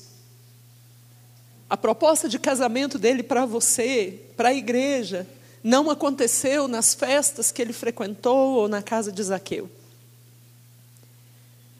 [1.67, 5.27] A proposta de casamento dele para você, para a igreja,
[5.63, 9.67] não aconteceu nas festas que ele frequentou ou na casa de Zaqueu.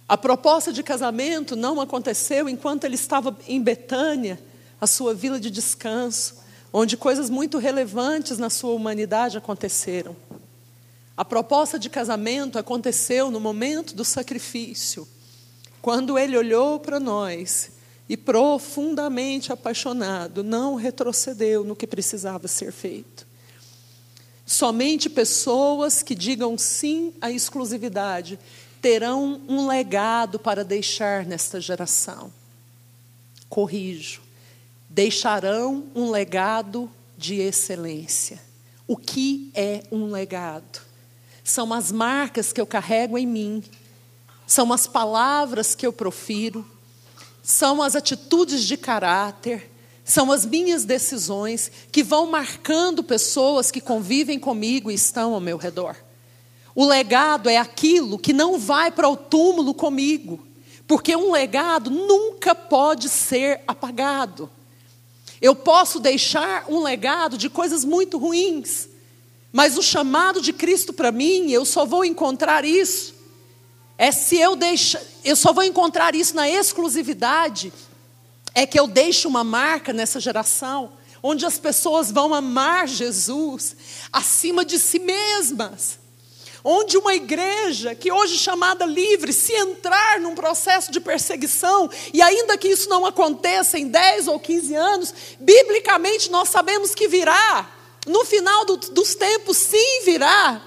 [0.08, 4.40] A proposta de casamento não aconteceu enquanto ele estava em Betânia,
[4.82, 6.36] a sua vila de descanso,
[6.74, 10.16] onde coisas muito relevantes na sua humanidade aconteceram.
[11.18, 15.08] A proposta de casamento aconteceu no momento do sacrifício,
[15.82, 17.72] quando ele olhou para nós
[18.10, 23.26] e, profundamente apaixonado, não retrocedeu no que precisava ser feito.
[24.46, 28.38] Somente pessoas que digam sim à exclusividade
[28.82, 32.32] terão um legado para deixar nesta geração.
[33.50, 34.22] Corrijo,
[34.90, 38.40] deixarão um legado de excelência.
[38.86, 40.86] O que é um legado?
[41.46, 43.64] São as marcas que eu carrego em mim,
[44.48, 46.66] são as palavras que eu profiro,
[47.44, 49.72] são as atitudes de caráter,
[50.04, 55.56] são as minhas decisões que vão marcando pessoas que convivem comigo e estão ao meu
[55.56, 55.96] redor.
[56.74, 60.44] O legado é aquilo que não vai para o túmulo comigo,
[60.88, 64.50] porque um legado nunca pode ser apagado.
[65.40, 68.90] Eu posso deixar um legado de coisas muito ruins,
[69.56, 73.16] mas o chamado de Cristo para mim, eu só vou encontrar isso
[73.98, 77.72] é se eu deixar, eu só vou encontrar isso na exclusividade
[78.54, 83.76] é que eu deixo uma marca nessa geração, onde as pessoas vão amar Jesus
[84.12, 86.00] acima de si mesmas.
[86.68, 92.22] Onde uma igreja, que hoje é chamada livre, se entrar num processo de perseguição, e
[92.22, 97.70] ainda que isso não aconteça em 10 ou 15 anos, biblicamente nós sabemos que virá,
[98.06, 100.62] no final do, dos tempos, sim virá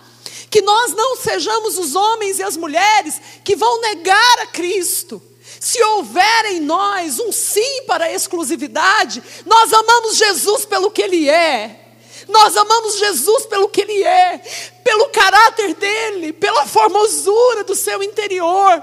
[0.51, 5.22] que nós não sejamos os homens e as mulheres que vão negar a Cristo,
[5.61, 11.29] se houver em nós um sim para a exclusividade, nós amamos Jesus pelo que Ele
[11.29, 11.85] é.
[12.29, 14.38] Nós amamos Jesus pelo que Ele é,
[14.85, 18.83] pelo caráter dele, pela formosura do seu interior,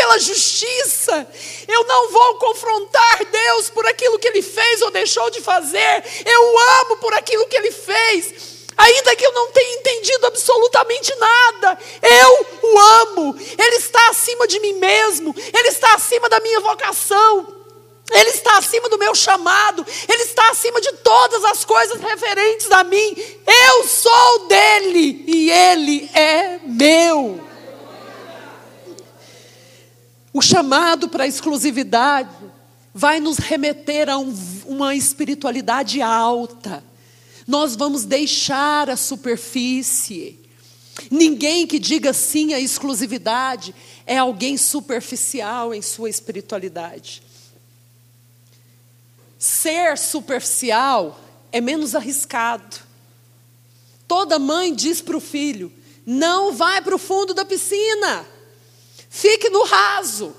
[0.00, 1.28] pela justiça.
[1.68, 6.04] Eu não vou confrontar Deus por aquilo que Ele fez ou deixou de fazer.
[6.24, 11.78] Eu amo por aquilo que Ele fez ainda que eu não tenha entendido absolutamente nada,
[12.00, 17.60] eu o amo, Ele está acima de mim mesmo, Ele está acima da minha vocação.
[18.10, 22.82] Ele está acima do meu chamado, Ele está acima de todas as coisas referentes a
[22.82, 23.14] mim.
[23.68, 27.49] Eu sou dele e Ele é meu.
[30.32, 32.30] O chamado para a exclusividade
[32.94, 34.34] vai nos remeter a um,
[34.66, 36.84] uma espiritualidade alta
[37.50, 40.38] nós vamos deixar a superfície.
[41.10, 43.74] Ninguém que diga sim à exclusividade
[44.06, 47.22] é alguém superficial em sua espiritualidade.
[49.36, 52.78] Ser superficial é menos arriscado.
[54.06, 55.72] Toda mãe diz para o filho:
[56.06, 58.24] não vai para o fundo da piscina,
[59.10, 60.34] fique no raso,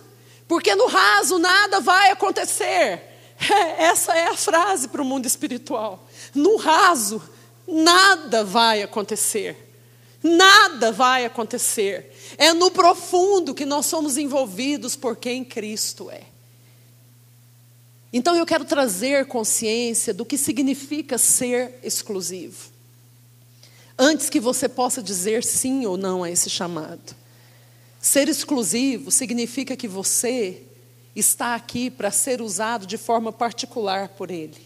[0.48, 3.04] porque no raso nada vai acontecer.
[3.78, 6.08] Essa é a frase para o mundo espiritual.
[6.34, 7.22] No raso,
[7.68, 9.68] nada vai acontecer.
[10.24, 12.16] Nada vai acontecer.
[12.38, 16.24] É no profundo que nós somos envolvidos por quem Cristo é.
[18.14, 22.70] Então eu quero trazer consciência do que significa ser exclusivo.
[23.98, 27.16] Antes que você possa dizer sim ou não a esse chamado.
[28.02, 30.64] Ser exclusivo significa que você
[31.16, 34.58] está aqui para ser usado de forma particular por Ele.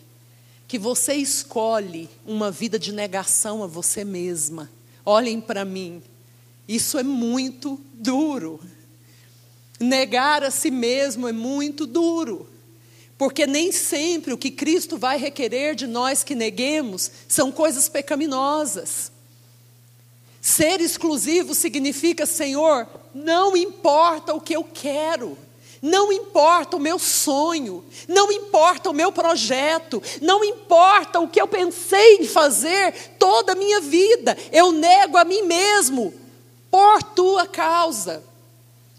[0.68, 4.72] Que você escolhe uma vida de negação a você mesma.
[5.06, 6.02] Olhem para mim,
[6.66, 8.60] isso é muito duro.
[9.80, 12.50] Negar a si mesmo é muito duro.
[13.18, 19.12] Porque nem sempre o que Cristo vai requerer de nós que neguemos são coisas pecaminosas.
[20.42, 25.38] Ser exclusivo significa, Senhor, não importa o que eu quero,
[25.82, 31.48] não importa o meu sonho, não importa o meu projeto, não importa o que eu
[31.48, 36.14] pensei em fazer toda a minha vida, eu nego a mim mesmo
[36.70, 38.22] por tua causa.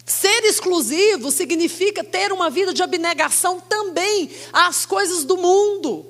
[0.07, 6.07] Ser exclusivo significa ter uma vida de abnegação também às coisas do mundo.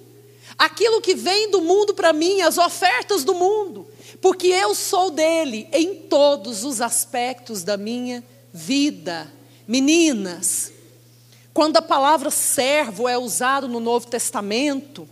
[0.56, 3.86] Aquilo que vem do mundo para mim, as ofertas do mundo,
[4.26, 9.32] porque eu sou dele em todos os aspectos da minha vida.
[9.68, 10.72] Meninas,
[11.54, 15.08] Quando a palavra servo é usado no Novo Testamento,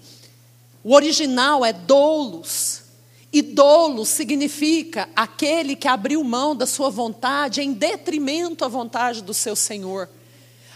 [0.82, 2.82] o original é doulos.
[3.32, 9.32] E doulos significa aquele que abriu mão da sua vontade em detrimento à vontade do
[9.32, 10.08] seu Senhor.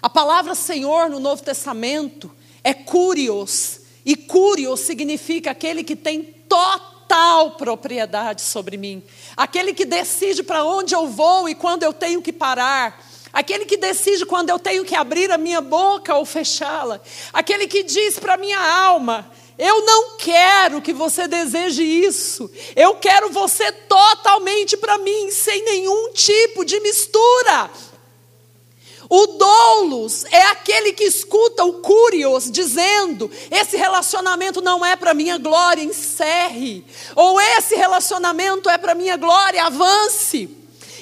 [0.01, 2.31] A palavra Senhor no Novo Testamento
[2.63, 3.81] é curios.
[4.07, 6.98] E curios significa aquele que tem total
[7.53, 9.03] propriedade sobre mim.
[9.37, 13.05] Aquele que decide para onde eu vou e quando eu tenho que parar.
[13.33, 17.01] Aquele que decide quando eu tenho que abrir a minha boca ou fechá-la.
[17.33, 22.49] Aquele que diz para minha alma: eu não quero que você deseje isso.
[22.77, 27.69] Eu quero você totalmente para mim, sem nenhum tipo de mistura.
[29.11, 35.39] O doulos é aquele que escuta o curios dizendo: esse relacionamento não é para minha
[35.39, 36.85] glória, encerre.
[37.17, 40.51] Ou esse relacionamento é para minha glória, avance.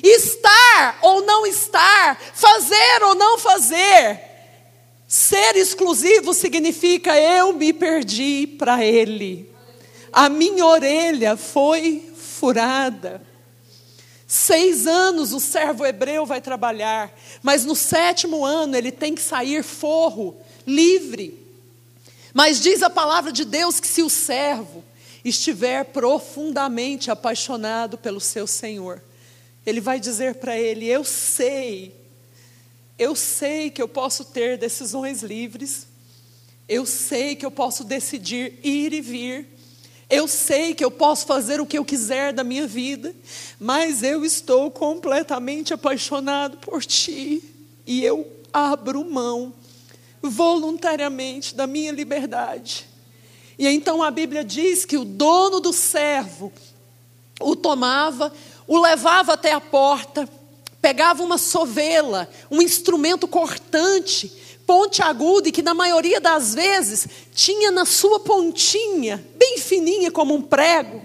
[0.02, 4.20] Estar ou não estar, fazer ou não fazer.
[5.08, 9.50] Ser exclusivo significa eu me perdi para ele.
[10.12, 13.25] A minha orelha foi furada.
[14.26, 19.62] Seis anos o servo hebreu vai trabalhar, mas no sétimo ano ele tem que sair
[19.62, 21.46] forro, livre.
[22.34, 24.84] Mas diz a palavra de Deus que se o servo
[25.24, 29.02] estiver profundamente apaixonado pelo seu Senhor,
[29.64, 31.94] ele vai dizer para ele: Eu sei,
[32.98, 35.86] eu sei que eu posso ter decisões livres,
[36.68, 39.55] eu sei que eu posso decidir ir e vir,
[40.08, 43.14] eu sei que eu posso fazer o que eu quiser da minha vida,
[43.58, 47.42] mas eu estou completamente apaixonado por ti
[47.86, 49.52] e eu abro mão
[50.22, 52.86] voluntariamente da minha liberdade.
[53.58, 56.52] E então a Bíblia diz que o dono do servo
[57.40, 58.32] o tomava,
[58.66, 60.28] o levava até a porta,
[60.80, 64.32] pegava uma sovela, um instrumento cortante,
[64.66, 70.34] ponte aguda e que na maioria das vezes tinha na sua pontinha, bem fininha como
[70.34, 71.00] um prego,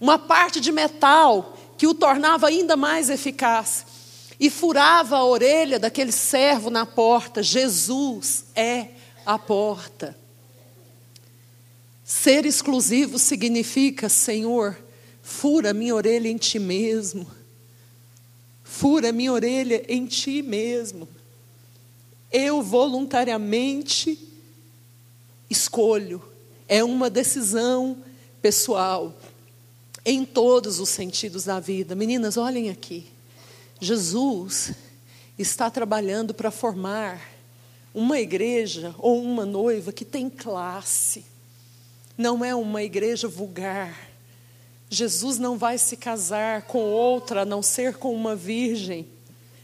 [0.00, 3.86] uma parte de metal que o tornava ainda mais eficaz.
[4.38, 7.42] E furava a orelha daquele servo na porta.
[7.42, 8.88] Jesus é
[9.24, 10.14] a porta.
[12.04, 14.76] Ser exclusivo significa, Senhor,
[15.22, 17.26] fura minha orelha em ti mesmo.
[18.62, 21.08] Fura minha orelha em ti mesmo.
[22.38, 24.18] Eu voluntariamente
[25.48, 26.22] escolho.
[26.68, 27.96] É uma decisão
[28.42, 29.14] pessoal
[30.04, 31.94] em todos os sentidos da vida.
[31.94, 33.06] Meninas, olhem aqui.
[33.80, 34.74] Jesus
[35.38, 37.26] está trabalhando para formar
[37.94, 41.24] uma igreja ou uma noiva que tem classe.
[42.18, 44.10] Não é uma igreja vulgar.
[44.90, 49.15] Jesus não vai se casar com outra a não ser com uma virgem.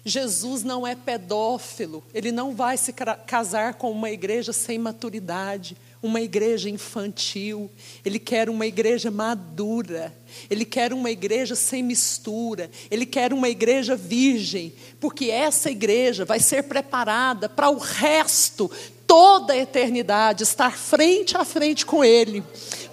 [0.05, 6.21] Jesus não é pedófilo, ele não vai se casar com uma igreja sem maturidade, uma
[6.21, 7.71] igreja infantil.
[8.05, 10.13] Ele quer uma igreja madura,
[10.51, 16.41] ele quer uma igreja sem mistura, ele quer uma igreja virgem, porque essa igreja vai
[16.41, 18.69] ser preparada para o resto,
[19.07, 22.43] toda a eternidade, estar frente a frente com ele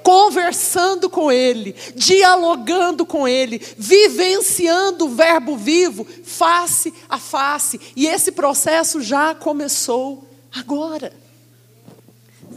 [0.04, 7.80] conversando com Ele, dialogando com Ele, vivenciando o Verbo vivo, face a face.
[7.96, 11.14] E esse processo já começou agora.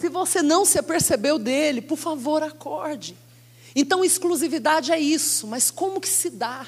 [0.00, 3.16] Se você não se apercebeu dele, por favor, acorde.
[3.74, 6.66] Então, exclusividade é isso, mas como que se dá?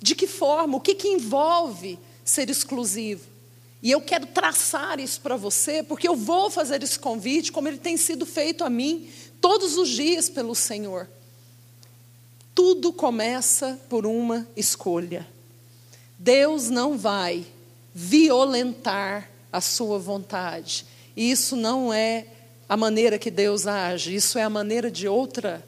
[0.00, 0.76] De que forma?
[0.76, 3.32] O que, que envolve ser exclusivo?
[3.82, 7.78] E eu quero traçar isso para você, porque eu vou fazer esse convite, como ele
[7.78, 9.08] tem sido feito a mim,
[9.42, 11.08] todos os dias pelo Senhor.
[12.54, 15.26] Tudo começa por uma escolha.
[16.16, 17.44] Deus não vai
[17.92, 20.86] violentar a sua vontade.
[21.16, 22.26] Isso não é
[22.68, 25.62] a maneira que Deus age, isso é a maneira de outra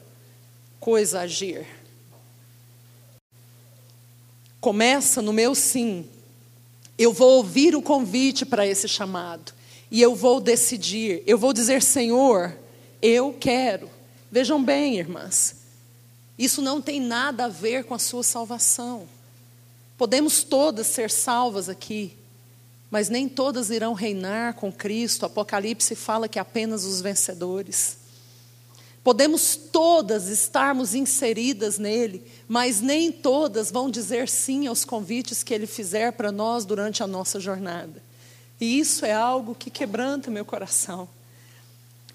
[0.79, 1.67] coisa agir.
[4.61, 6.07] Começa no meu sim.
[6.97, 9.53] Eu vou ouvir o convite para esse chamado
[9.91, 11.21] e eu vou decidir.
[11.27, 12.57] Eu vou dizer, Senhor,
[13.05, 13.87] eu quero.
[14.31, 15.57] Vejam bem, irmãs,
[16.37, 19.07] isso não tem nada a ver com a sua salvação.
[19.95, 22.17] Podemos todas ser salvas aqui,
[22.89, 25.25] mas nem todas irão reinar com Cristo.
[25.25, 27.97] Apocalipse fala que apenas os vencedores.
[29.03, 35.67] Podemos todas estarmos inseridas nele, mas nem todas vão dizer sim aos convites que ele
[35.67, 38.01] fizer para nós durante a nossa jornada.
[38.59, 41.07] E isso é algo que quebranta meu coração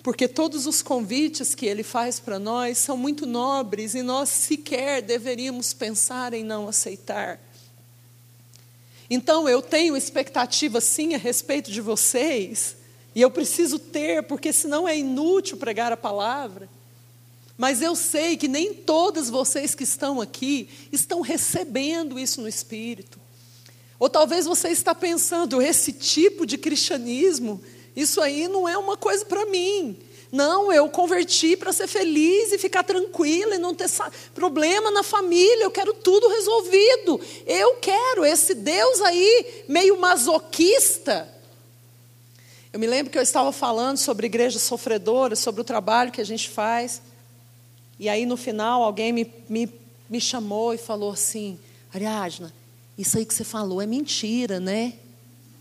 [0.02, 5.02] porque todos os convites que ele faz para nós são muito nobres e nós sequer
[5.02, 7.38] deveríamos pensar em não aceitar.
[9.10, 12.76] Então eu tenho expectativa sim a respeito de vocês,
[13.14, 16.68] e eu preciso ter, porque senão é inútil pregar a palavra.
[17.58, 23.20] Mas eu sei que nem todas vocês que estão aqui estão recebendo isso no espírito.
[23.98, 27.60] Ou talvez você está pensando, esse tipo de cristianismo,
[27.94, 29.96] isso aí não é uma coisa para mim.
[30.32, 33.90] Não, eu converti para ser feliz e ficar tranquila e não ter
[34.32, 35.64] problema na família.
[35.64, 37.20] Eu quero tudo resolvido.
[37.46, 41.28] Eu quero esse Deus aí meio masoquista.
[42.72, 46.24] Eu me lembro que eu estava falando sobre igrejas sofredoras, sobre o trabalho que a
[46.24, 47.02] gente faz.
[47.98, 49.68] E aí no final alguém me, me,
[50.08, 51.58] me chamou e falou assim:
[51.92, 52.54] Ariadna,
[52.96, 54.92] isso aí que você falou é mentira, né?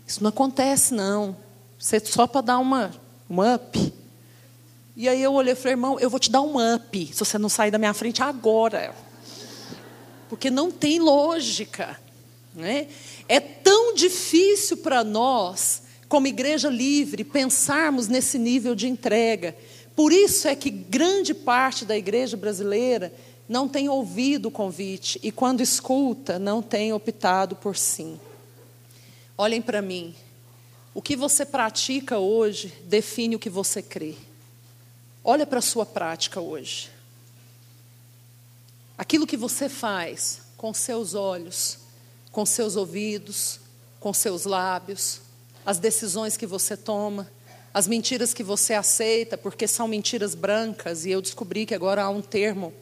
[0.06, 1.36] Isso não acontece, não.
[1.80, 2.92] Só para dar uma,
[3.28, 3.92] um up.
[4.94, 7.38] E aí eu olhei e falei, irmão, eu vou te dar um up se você
[7.38, 8.94] não sair da minha frente agora.
[10.28, 11.98] Porque não tem lógica.
[12.54, 12.88] Né?
[13.26, 19.56] É tão difícil para nós, como igreja livre, pensarmos nesse nível de entrega.
[19.96, 23.10] Por isso é que grande parte da igreja brasileira
[23.48, 28.20] não tem ouvido o convite e, quando escuta, não tem optado por sim.
[29.36, 30.14] Olhem para mim.
[30.92, 34.16] O que você pratica hoje define o que você crê.
[35.22, 36.90] Olha para a sua prática hoje.
[38.98, 41.78] Aquilo que você faz com seus olhos,
[42.32, 43.60] com seus ouvidos,
[44.00, 45.20] com seus lábios,
[45.64, 47.30] as decisões que você toma,
[47.72, 52.10] as mentiras que você aceita, porque são mentiras brancas, e eu descobri que agora há
[52.10, 52.74] um termo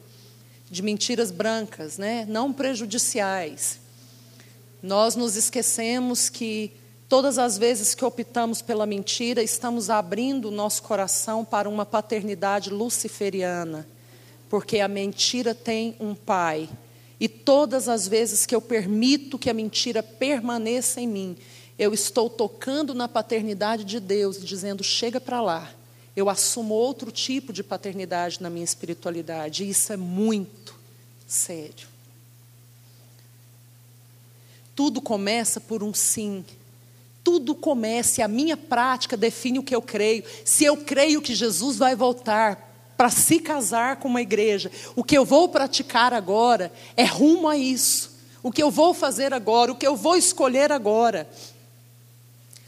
[0.69, 2.25] de mentiras brancas, né?
[2.27, 3.79] não prejudiciais.
[4.81, 6.71] Nós nos esquecemos que
[7.09, 12.69] Todas as vezes que optamos pela mentira, estamos abrindo o nosso coração para uma paternidade
[12.69, 13.87] luciferiana,
[14.47, 16.69] porque a mentira tem um pai.
[17.19, 21.37] E todas as vezes que eu permito que a mentira permaneça em mim,
[21.79, 25.71] eu estou tocando na paternidade de Deus, dizendo: chega para lá.
[26.15, 30.75] Eu assumo outro tipo de paternidade na minha espiritualidade, e isso é muito
[31.27, 31.87] sério.
[34.75, 36.45] Tudo começa por um sim
[37.23, 40.23] tudo comece, a minha prática define o que eu creio.
[40.43, 42.67] Se eu creio que Jesus vai voltar
[42.97, 47.57] para se casar com uma igreja, o que eu vou praticar agora é rumo a
[47.57, 48.17] isso.
[48.41, 51.29] O que eu vou fazer agora, o que eu vou escolher agora.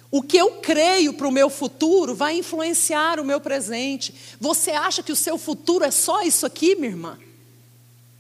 [0.10, 4.14] O que eu creio para o meu futuro vai influenciar o meu presente.
[4.40, 7.18] Você acha que o seu futuro é só isso aqui, minha irmã?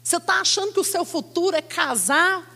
[0.01, 2.49] Você está achando que o seu futuro é casar?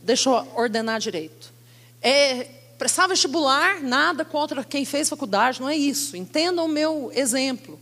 [0.00, 1.52] Deixa eu ordenar direito.
[2.00, 2.48] É
[2.78, 6.16] prestar vestibular, nada contra quem fez faculdade, não é isso.
[6.16, 7.78] Entendam o meu exemplo.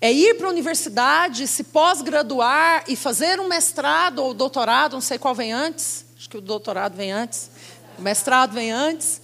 [0.00, 5.16] É ir para a universidade, se pós-graduar e fazer um mestrado ou doutorado, não sei
[5.16, 7.50] qual vem antes, acho que o doutorado vem antes,
[7.96, 9.22] o mestrado vem antes.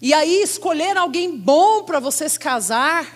[0.00, 3.15] E aí escolher alguém bom para você se casar,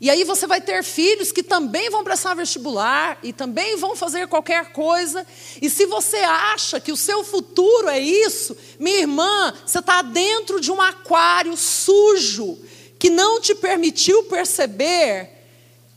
[0.00, 4.28] e aí você vai ter filhos que também vão prestar vestibular e também vão fazer
[4.28, 5.26] qualquer coisa.
[5.60, 10.58] E se você acha que o seu futuro é isso, minha irmã, você está dentro
[10.58, 12.58] de um aquário sujo
[12.98, 15.28] que não te permitiu perceber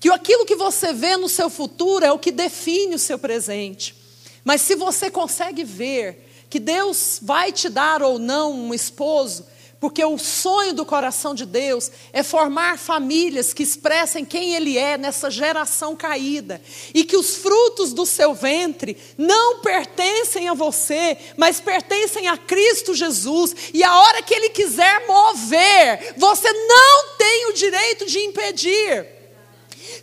[0.01, 3.95] que aquilo que você vê no seu futuro é o que define o seu presente.
[4.43, 9.45] Mas se você consegue ver que Deus vai te dar ou não um esposo,
[9.83, 14.97] porque o sonho do coração de Deus é formar famílias que expressem quem Ele é
[14.97, 16.61] nessa geração caída.
[16.93, 22.95] E que os frutos do seu ventre não pertencem a você, mas pertencem a Cristo
[22.95, 23.53] Jesus.
[23.73, 29.12] E a hora que Ele quiser mover, você não tem o direito de impedir.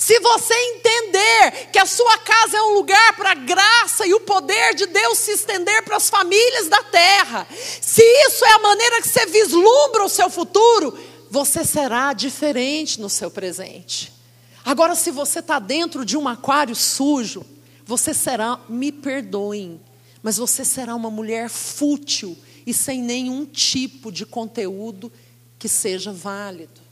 [0.01, 4.21] Se você entender que a sua casa é um lugar para a graça e o
[4.21, 7.47] poder de Deus se estender para as famílias da terra,
[7.83, 10.99] se isso é a maneira que você vislumbra o seu futuro,
[11.31, 14.11] você será diferente no seu presente.
[14.65, 17.45] Agora, se você está dentro de um aquário sujo,
[17.85, 19.79] você será, me perdoem,
[20.23, 25.13] mas você será uma mulher fútil e sem nenhum tipo de conteúdo
[25.59, 26.90] que seja válido.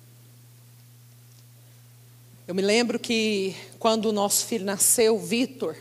[2.49, 5.77] Eu me lembro que quando o nosso filho nasceu, Vitor,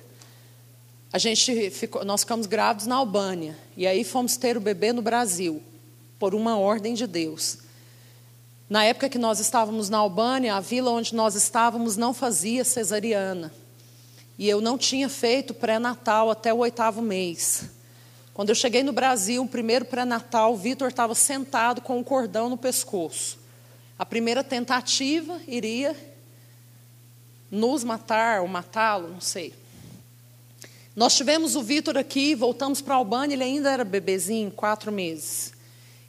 [1.13, 5.01] a gente ficou, nós ficamos grávidos na Albânia e aí fomos ter o bebê no
[5.01, 5.63] Brasil
[6.19, 7.59] por uma ordem de Deus.
[8.69, 13.49] Na época que nós estávamos na Albânia, a vila onde nós estávamos não fazia cesariana.
[14.37, 17.63] E eu não tinha feito pré-natal até o oitavo mês.
[18.33, 22.49] Quando eu cheguei no Brasil, o primeiro pré-natal, o Vitor estava sentado com um cordão
[22.49, 23.39] no pescoço.
[23.97, 25.95] A primeira tentativa iria
[27.49, 29.53] nos matar ou matá-lo, não sei.
[30.95, 35.53] Nós tivemos o Vitor aqui, voltamos para a Albânia, ele ainda era bebezinho, quatro meses.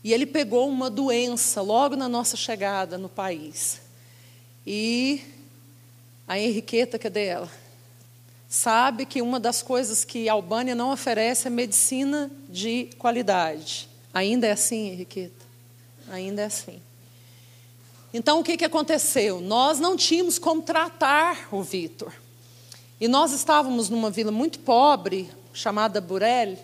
[0.02, 3.82] E ele pegou uma doença logo na nossa chegada no país.
[4.66, 5.22] E
[6.26, 7.50] a Henriqueta, cadê ela?
[8.48, 13.88] Sabe que uma das coisas que a Albânia não oferece é medicina de qualidade.
[14.14, 15.44] Ainda é assim, Henriqueta?
[16.10, 16.80] Ainda é assim.
[18.12, 19.40] Então, o que, que aconteceu?
[19.40, 22.12] Nós não tínhamos como tratar o Vitor.
[22.98, 26.58] E nós estávamos numa vila muito pobre, chamada Burel,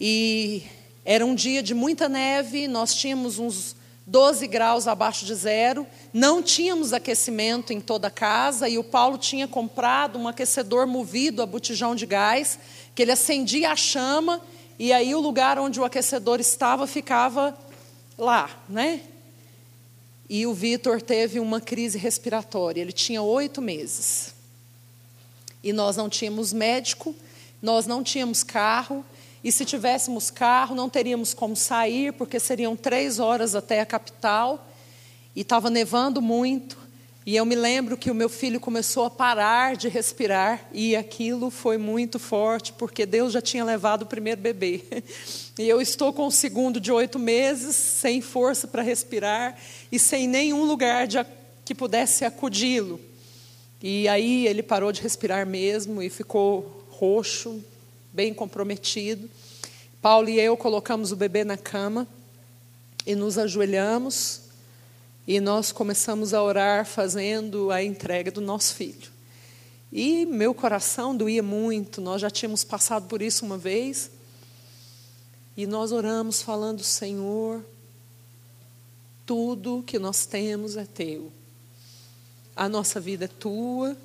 [0.00, 0.62] e
[1.04, 3.74] era um dia de muita neve, nós tínhamos uns
[4.06, 9.18] 12 graus abaixo de zero, não tínhamos aquecimento em toda a casa, e o Paulo
[9.18, 12.58] tinha comprado um aquecedor movido a botijão de gás,
[12.94, 14.40] que ele acendia a chama,
[14.78, 17.56] e aí o lugar onde o aquecedor estava ficava
[18.16, 19.00] lá, né?
[20.34, 24.34] E o Vitor teve uma crise respiratória, ele tinha oito meses.
[25.62, 27.14] E nós não tínhamos médico,
[27.60, 29.04] nós não tínhamos carro,
[29.44, 34.66] e se tivéssemos carro, não teríamos como sair, porque seriam três horas até a capital.
[35.36, 36.78] E estava nevando muito.
[37.24, 40.68] E eu me lembro que o meu filho começou a parar de respirar.
[40.72, 44.82] E aquilo foi muito forte, porque Deus já tinha levado o primeiro bebê.
[45.58, 49.54] E eu estou com o segundo de oito meses, sem força para respirar
[49.92, 51.18] e sem nenhum lugar de,
[51.62, 52.98] que pudesse acudi-lo.
[53.82, 57.62] E aí ele parou de respirar mesmo e ficou roxo,
[58.10, 59.28] bem comprometido.
[60.00, 62.08] Paulo e eu colocamos o bebê na cama
[63.06, 64.41] e nos ajoelhamos
[65.26, 69.10] e nós começamos a orar fazendo a entrega do nosso filho.
[69.92, 74.10] E meu coração doía muito, nós já tínhamos passado por isso uma vez.
[75.56, 77.62] E nós oramos falando, Senhor,
[79.26, 81.30] tudo que nós temos é teu.
[82.56, 83.96] A nossa vida é tua,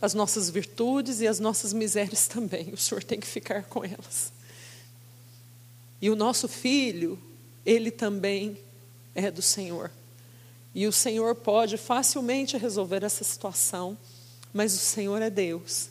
[0.00, 2.68] as nossas virtudes e as nossas misérias também.
[2.72, 4.32] O Senhor tem que ficar com elas.
[6.00, 7.18] E o nosso filho,
[7.66, 8.56] ele também
[9.18, 9.90] é do Senhor.
[10.74, 13.98] E o Senhor pode facilmente resolver essa situação,
[14.52, 15.88] mas o Senhor é Deus.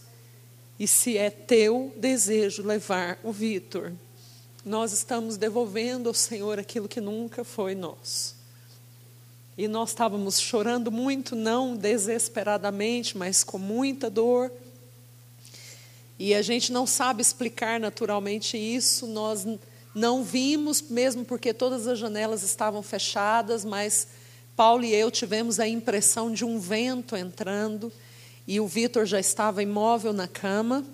[0.80, 3.92] E se é teu desejo levar o Vitor,
[4.64, 8.36] nós estamos devolvendo ao Senhor aquilo que nunca foi nosso.
[9.58, 14.52] E nós estávamos chorando muito, não desesperadamente, mas com muita dor.
[16.20, 19.46] E a gente não sabe explicar naturalmente isso, nós
[19.98, 24.08] não vimos, mesmo porque todas as janelas estavam fechadas, mas
[24.56, 27.92] Paulo e eu tivemos a impressão de um vento entrando,
[28.48, 30.86] e o Vitor já estava imóvel na cama,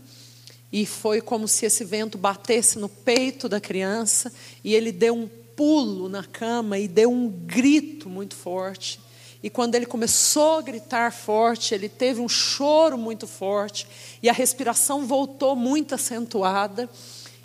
[0.72, 4.32] e foi como se esse vento batesse no peito da criança,
[4.64, 9.02] e ele deu um pulo na cama e deu um grito muito forte.
[9.44, 13.86] E quando ele começou a gritar forte, ele teve um choro muito forte
[14.22, 16.90] e a respiração voltou muito acentuada.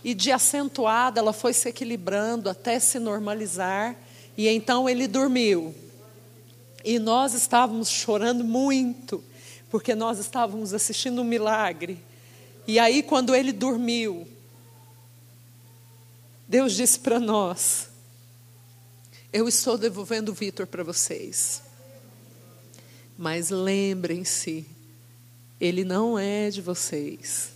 [0.05, 3.96] E de acentuada ela foi se equilibrando até se normalizar.
[4.36, 5.74] E então ele dormiu.
[6.84, 9.22] E nós estávamos chorando muito,
[9.70, 11.99] porque nós estávamos assistindo um milagre.
[12.66, 14.28] E aí, quando ele dormiu,
[16.46, 17.88] Deus disse para nós:
[19.32, 21.62] eu estou devolvendo o Vitor para vocês.
[23.16, 24.66] Mas lembrem-se,
[25.61, 27.51] ele não é de vocês.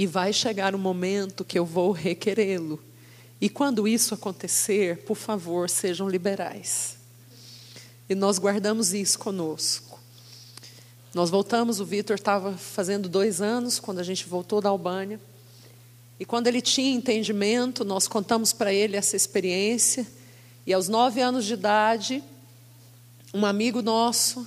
[0.00, 2.82] E vai chegar um momento que eu vou requerê-lo.
[3.38, 6.96] E quando isso acontecer, por favor, sejam liberais.
[8.08, 10.00] E nós guardamos isso conosco.
[11.12, 15.20] Nós voltamos, o Vitor estava fazendo dois anos quando a gente voltou da Albânia.
[16.18, 20.06] E quando ele tinha entendimento, nós contamos para ele essa experiência.
[20.66, 22.24] E aos nove anos de idade,
[23.34, 24.46] um amigo nosso,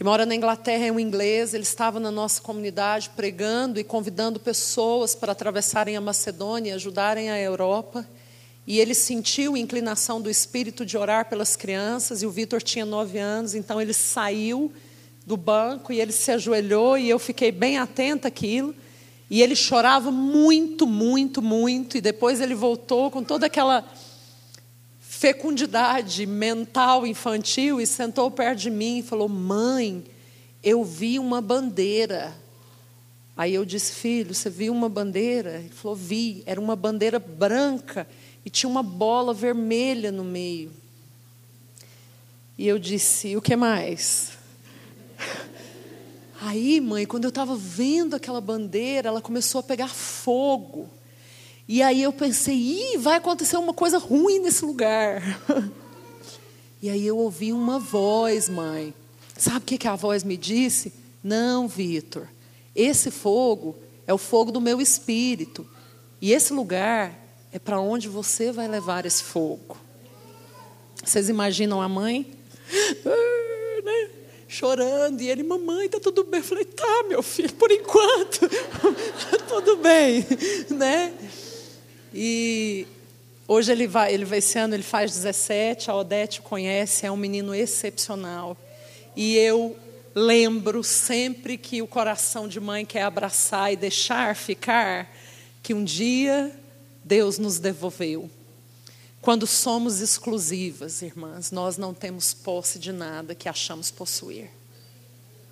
[0.00, 4.40] que mora na Inglaterra, é um inglês, ele estava na nossa comunidade pregando e convidando
[4.40, 8.08] pessoas para atravessarem a Macedônia, ajudarem a Europa.
[8.66, 12.86] E ele sentiu a inclinação do espírito de orar pelas crianças, e o Vitor tinha
[12.86, 14.72] nove anos, então ele saiu
[15.26, 18.74] do banco e ele se ajoelhou, e eu fiquei bem atenta àquilo.
[19.28, 23.86] E ele chorava muito, muito, muito, e depois ele voltou com toda aquela
[25.20, 30.02] fecundidade mental infantil e sentou perto de mim e falou: Mãe,
[30.64, 32.34] eu vi uma bandeira.
[33.36, 35.58] Aí eu disse: Filho, você viu uma bandeira?
[35.58, 36.42] Ele falou: Vi.
[36.46, 38.08] Era uma bandeira branca
[38.46, 40.72] e tinha uma bola vermelha no meio.
[42.56, 44.32] E eu disse: O que mais?
[46.40, 50.88] Aí, mãe, quando eu estava vendo aquela bandeira, ela começou a pegar fogo.
[51.72, 55.22] E aí eu pensei, Ih, vai acontecer uma coisa ruim nesse lugar.
[56.82, 58.94] E aí eu ouvi uma voz, mãe.
[59.36, 60.94] Sabe o que, que a voz me disse?
[61.22, 62.26] Não, Vitor,
[62.74, 65.68] esse fogo é o fogo do meu espírito.
[66.22, 67.14] E esse lugar
[67.52, 69.76] é para onde você vai levar esse fogo.
[71.04, 72.32] Vocês imaginam a mãe?
[73.84, 74.10] Né?
[74.48, 76.40] Chorando, e ele, mamãe, tá tudo bem.
[76.40, 78.40] Eu falei, tá, meu filho, por enquanto,
[79.48, 80.26] tudo bem,
[80.70, 81.14] né?
[82.12, 82.86] E
[83.46, 87.16] hoje ele vai, ele vai esse ano, ele faz 17, a Odete conhece, é um
[87.16, 88.56] menino excepcional.
[89.16, 89.76] E eu
[90.14, 95.10] lembro sempre que o coração de mãe quer abraçar e deixar ficar,
[95.62, 96.54] que um dia
[97.04, 98.30] Deus nos devolveu.
[99.20, 104.50] Quando somos exclusivas, irmãs, nós não temos posse de nada que achamos possuir.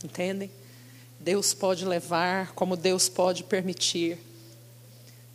[0.02, 0.50] Entendem?
[1.20, 4.18] Deus pode levar, como Deus pode permitir.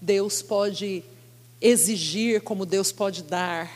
[0.02, 1.04] Deus pode
[1.64, 3.72] exigir, como Deus pode dar.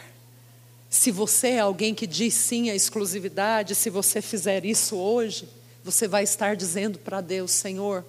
[0.90, 5.48] Se você é alguém que diz sim à exclusividade, se você fizer isso hoje,
[5.84, 8.06] você vai estar dizendo para Deus: Senhor,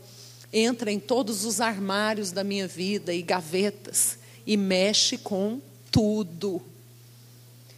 [0.52, 5.60] entra em todos os armários da minha vida e gavetas e mexe com
[5.92, 6.60] tudo.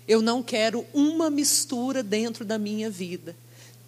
[0.09, 3.37] Eu não quero uma mistura dentro da minha vida.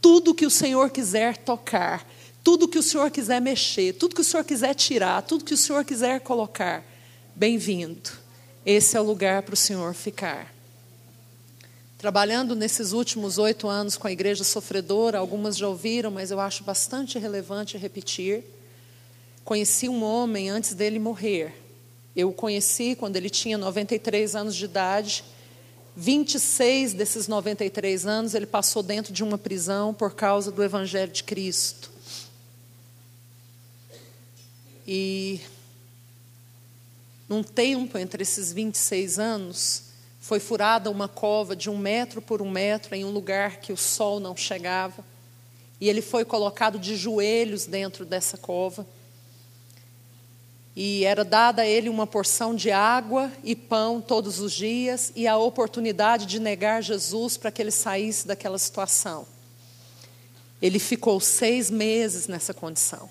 [0.01, 2.07] Tudo que o Senhor quiser tocar,
[2.45, 5.57] tudo que o Senhor quiser mexer, tudo que o Senhor quiser tirar, tudo que o
[5.57, 6.85] Senhor quiser colocar,
[7.35, 8.11] bem-vindo.
[8.65, 10.53] Esse é o lugar para o Senhor ficar.
[11.97, 16.63] Trabalhando nesses últimos oito anos com a igreja sofredora, algumas já ouviram, mas eu acho
[16.63, 18.45] bastante relevante repetir.
[19.45, 21.55] Conheci um homem antes dele morrer.
[22.15, 25.25] Eu o conheci quando ele tinha 93 anos de idade.
[25.97, 31.25] 26 desses 93 anos ele passou dentro de uma prisão por causa do Evangelho de
[31.25, 31.91] Cristo.
[34.87, 35.41] E
[37.33, 39.85] num tempo entre esses 26 anos,
[40.21, 43.77] foi furada uma cova de um metro por um metro em um lugar que o
[43.77, 45.03] sol não chegava.
[45.81, 48.87] E ele foi colocado de joelhos dentro dessa cova
[50.77, 55.27] e era dada a ele uma porção de água e pão todos os dias e
[55.27, 59.27] a oportunidade de negar Jesus para que ele saísse daquela situação.
[60.61, 63.09] Ele ficou seis meses nessa condição.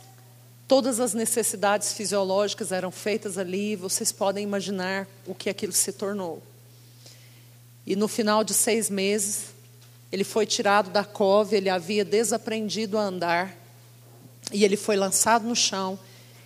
[0.71, 6.41] Todas as necessidades fisiológicas eram feitas ali, vocês podem imaginar o que aquilo se tornou.
[7.85, 9.47] E no final de seis meses,
[10.13, 13.53] ele foi tirado da cova, ele havia desaprendido a andar,
[14.49, 15.99] e ele foi lançado no chão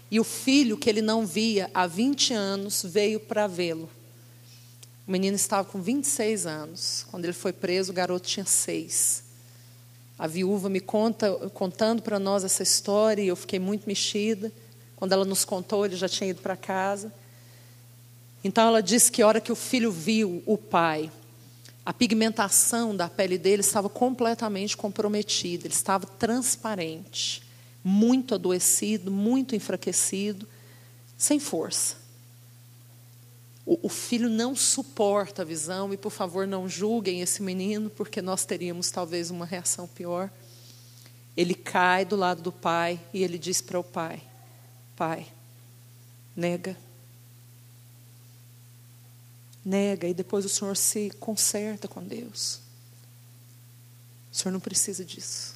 [0.09, 3.87] e o filho que ele não via há 20 anos veio para vê-lo.
[5.07, 7.05] O menino estava com 26 anos.
[7.11, 9.23] Quando ele foi preso, o garoto tinha seis.
[10.17, 14.51] A viúva me conta, contando para nós essa história, e eu fiquei muito mexida.
[14.95, 17.13] Quando ela nos contou, ele já tinha ido para casa.
[18.43, 21.11] Então ela disse que a hora que o filho viu o pai,
[21.85, 27.45] a pigmentação da pele dele estava completamente comprometida, ele estava transparente
[27.87, 30.47] muito adoecido, muito enfraquecido,
[31.15, 31.97] sem força.
[33.65, 38.45] O, filho não suporta a visão, e por favor não julguem esse menino, porque nós
[38.45, 40.29] teríamos talvez uma reação pior.
[41.35, 44.21] Ele cai do lado do pai e ele diz para o pai:
[44.95, 45.25] Pai,
[46.35, 46.77] nega.
[49.65, 52.59] Nega, e depois o senhor se conserta com Deus.
[54.31, 55.54] O senhor não precisa disso.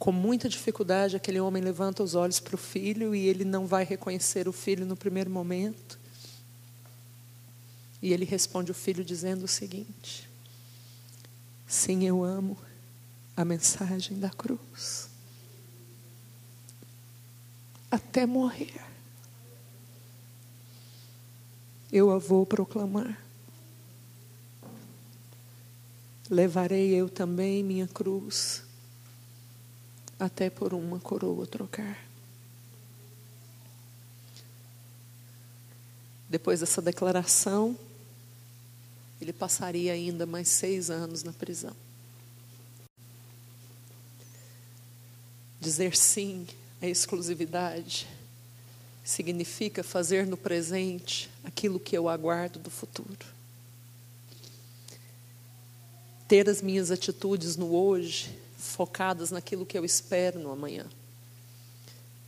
[0.00, 3.84] Com muita dificuldade, aquele homem levanta os olhos para o filho e ele não vai
[3.84, 5.98] reconhecer o filho no primeiro momento.
[8.00, 10.26] E ele responde o filho dizendo o seguinte:
[11.66, 12.56] Sim, eu amo
[13.36, 15.10] a mensagem da cruz.
[17.90, 18.80] Até morrer.
[21.92, 23.22] Eu a vou proclamar.
[26.30, 28.69] Levarei eu também minha cruz
[30.20, 31.98] até por uma coroa trocar.
[36.28, 37.76] Depois dessa declaração,
[39.20, 41.74] ele passaria ainda mais seis anos na prisão.
[45.58, 46.46] Dizer sim
[46.80, 48.06] à exclusividade
[49.02, 53.26] significa fazer no presente aquilo que eu aguardo do futuro.
[56.28, 60.86] Ter as minhas atitudes no hoje focadas naquilo que eu espero no amanhã.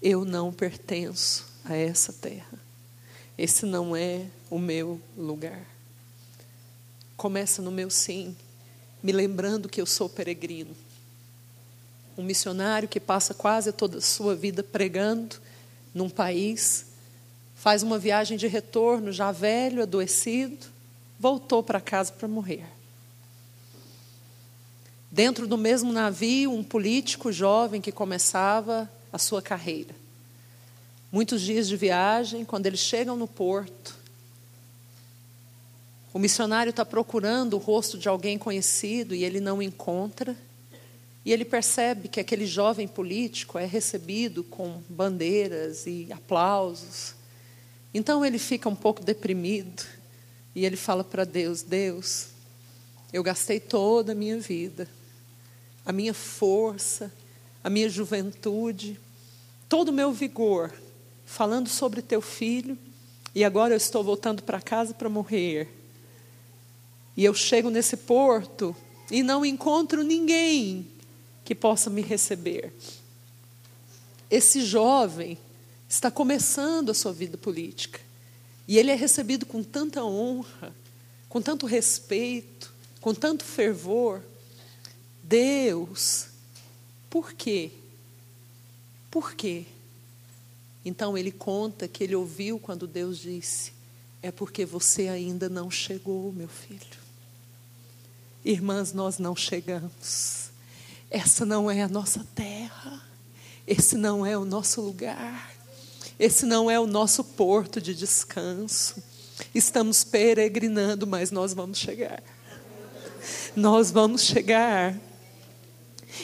[0.02, 2.58] Eu não pertenço a essa terra.
[3.38, 5.64] Esse não é o meu lugar.
[7.16, 8.36] Começa no meu sim,
[9.02, 10.74] me lembrando que eu sou peregrino.
[12.16, 15.36] Um missionário que passa quase toda a sua vida pregando
[15.94, 16.86] num país,
[17.54, 20.66] faz uma viagem de retorno, já velho, adoecido,
[21.18, 22.64] voltou para casa para morrer.
[25.12, 29.94] Dentro do mesmo navio, um político jovem que começava a sua carreira.
[31.12, 33.94] Muitos dias de viagem, quando eles chegam no porto,
[36.14, 40.34] o missionário está procurando o rosto de alguém conhecido e ele não encontra.
[41.26, 47.14] E ele percebe que aquele jovem político é recebido com bandeiras e aplausos.
[47.92, 49.82] Então ele fica um pouco deprimido
[50.54, 52.28] e ele fala para Deus: Deus,
[53.12, 54.88] eu gastei toda a minha vida,
[55.84, 57.12] a minha força,
[57.62, 58.98] a minha juventude,
[59.68, 60.72] todo o meu vigor,
[61.24, 62.76] falando sobre teu filho,
[63.34, 65.68] e agora eu estou voltando para casa para morrer.
[67.16, 68.74] E eu chego nesse porto
[69.10, 70.86] e não encontro ninguém
[71.44, 72.72] que possa me receber.
[74.30, 75.38] Esse jovem
[75.88, 78.00] está começando a sua vida política.
[78.66, 80.74] E ele é recebido com tanta honra,
[81.28, 84.22] com tanto respeito, com tanto fervor.
[85.32, 86.26] Deus,
[87.08, 87.70] por quê?
[89.10, 89.64] Por quê?
[90.84, 93.72] Então ele conta que ele ouviu quando Deus disse:
[94.22, 97.00] É porque você ainda não chegou, meu filho.
[98.44, 100.50] Irmãs, nós não chegamos.
[101.10, 103.02] Essa não é a nossa terra.
[103.66, 105.50] Esse não é o nosso lugar.
[106.18, 109.02] Esse não é o nosso porto de descanso.
[109.54, 112.22] Estamos peregrinando, mas nós vamos chegar.
[113.56, 114.94] Nós vamos chegar.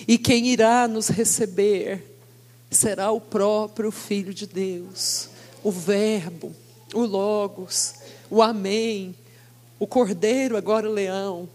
[0.06, 2.04] E quem irá nos receber
[2.70, 5.28] será o próprio Filho de Deus,
[5.62, 6.54] o Verbo,
[6.94, 7.94] o Logos,
[8.30, 9.14] o Amém,
[9.78, 11.48] o Cordeiro, agora o Leão,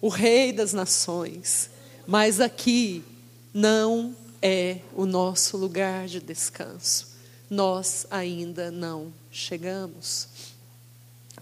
[0.00, 1.70] o Rei das Nações.
[2.06, 3.04] Mas aqui
[3.52, 7.08] não é o nosso lugar de descanso.
[7.50, 10.28] Nós ainda não chegamos.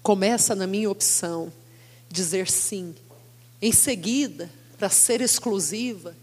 [0.03, 1.53] Começa na minha opção
[2.09, 2.95] dizer sim.
[3.61, 6.15] Em seguida, para ser exclusiva,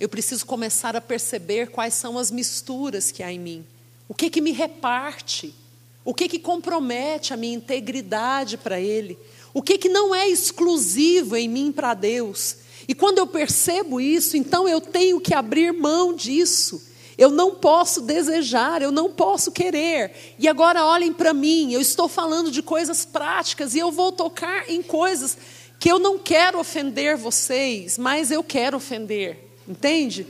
[0.00, 3.66] eu preciso começar a perceber quais são as misturas que há em mim.
[4.08, 5.54] O que que me reparte?
[6.04, 9.18] O que que compromete a minha integridade para Ele?
[9.52, 12.56] O que, que não é exclusivo em mim para Deus?
[12.88, 16.82] E quando eu percebo isso, então eu tenho que abrir mão disso.
[17.18, 20.34] Eu não posso desejar, eu não posso querer.
[20.38, 24.70] E agora olhem para mim, eu estou falando de coisas práticas e eu vou tocar
[24.70, 25.36] em coisas
[25.78, 29.49] que eu não quero ofender vocês, mas eu quero ofender.
[29.66, 30.26] Entende?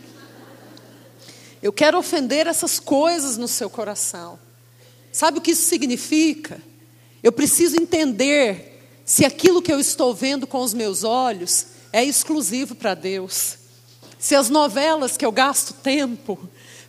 [1.63, 4.39] Eu quero ofender essas coisas no seu coração.
[5.13, 6.61] Sabe o que isso significa?
[7.23, 8.71] Eu preciso entender
[9.05, 13.59] se aquilo que eu estou vendo com os meus olhos é exclusivo para Deus,
[14.19, 16.39] se as novelas que eu gasto tempo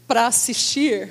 [0.07, 1.09] para assistir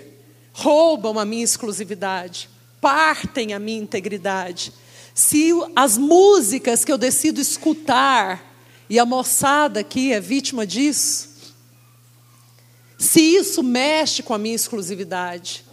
[0.52, 2.48] roubam a minha exclusividade,
[2.80, 4.72] partem a minha integridade,
[5.14, 8.49] se as músicas que eu decido escutar,
[8.90, 11.30] e a moçada aqui é vítima disso,
[12.98, 15.64] se isso mexe com a minha exclusividade,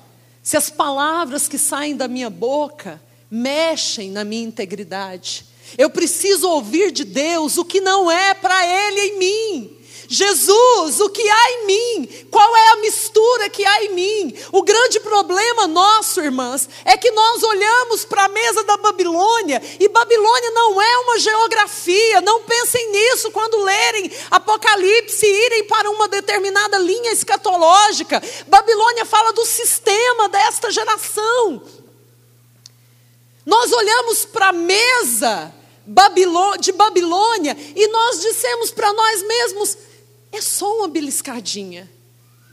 [0.44, 5.46] se as palavras que saem da minha boca mexem na minha integridade.
[5.78, 9.77] Eu preciso ouvir de Deus o que não é para Ele em mim.
[10.08, 12.26] Jesus, o que há em mim?
[12.32, 14.38] Qual é a mistura que há em mim?
[14.52, 19.90] O grande problema nosso, irmãs, é que nós olhamos para a mesa da Babilônia e
[19.90, 22.22] Babilônia não é uma geografia.
[22.22, 28.22] Não pensem nisso quando lerem Apocalipse e irem para uma determinada linha escatológica.
[28.48, 31.62] Babilônia fala do sistema desta geração.
[33.46, 35.54] Nós olhamos para a mesa
[36.60, 39.78] de Babilônia e nós dissemos para nós mesmos:
[40.32, 41.90] é só uma beliscadinha.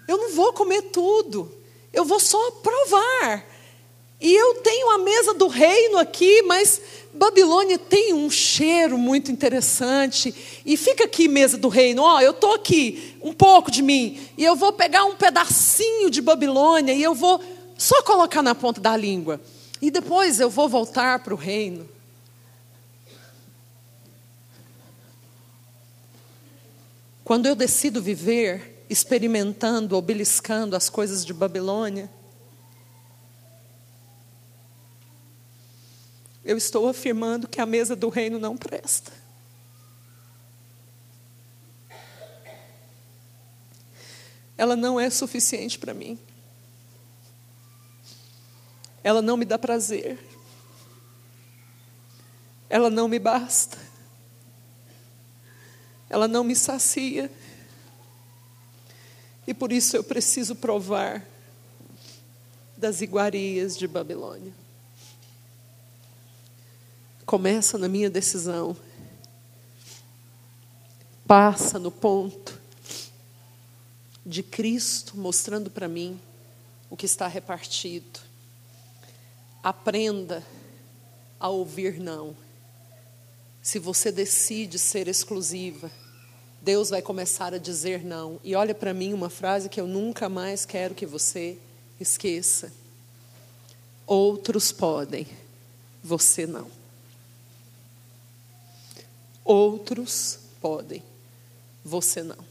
[0.06, 1.52] Eu não vou comer tudo.
[1.92, 3.46] Eu vou só provar.
[4.20, 6.80] E eu tenho a mesa do reino aqui, mas
[7.12, 10.34] Babilônia tem um cheiro muito interessante.
[10.64, 14.18] E fica aqui, mesa do reino, ó, eu estou aqui, um pouco de mim.
[14.38, 17.40] E eu vou pegar um pedacinho de Babilônia e eu vou
[17.76, 19.40] só colocar na ponta da língua.
[19.80, 21.88] E depois eu vou voltar para o reino.
[27.24, 32.10] Quando eu decido viver experimentando ou beliscando as coisas de Babilônia,
[36.44, 39.10] eu estou afirmando que a mesa do reino não presta.
[44.56, 46.18] Ela não é suficiente para mim.
[49.02, 50.18] Ela não me dá prazer,
[52.70, 53.76] ela não me basta,
[56.14, 57.28] ela não me sacia,
[59.48, 61.26] e por isso eu preciso provar
[62.76, 64.54] das iguarias de Babilônia.
[67.26, 68.76] Começa na minha decisão,
[71.26, 72.60] passa no ponto
[74.24, 76.20] de Cristo mostrando para mim
[76.88, 78.20] o que está repartido.
[79.60, 80.44] Aprenda
[81.40, 82.36] a ouvir não.
[83.60, 85.90] Se você decide ser exclusiva,
[86.64, 88.40] Deus vai começar a dizer não.
[88.42, 91.58] E olha para mim uma frase que eu nunca mais quero que você
[92.00, 92.72] esqueça.
[94.06, 95.26] Outros podem,
[96.02, 96.70] você não.
[99.44, 101.02] Outros podem,
[101.84, 102.42] você não.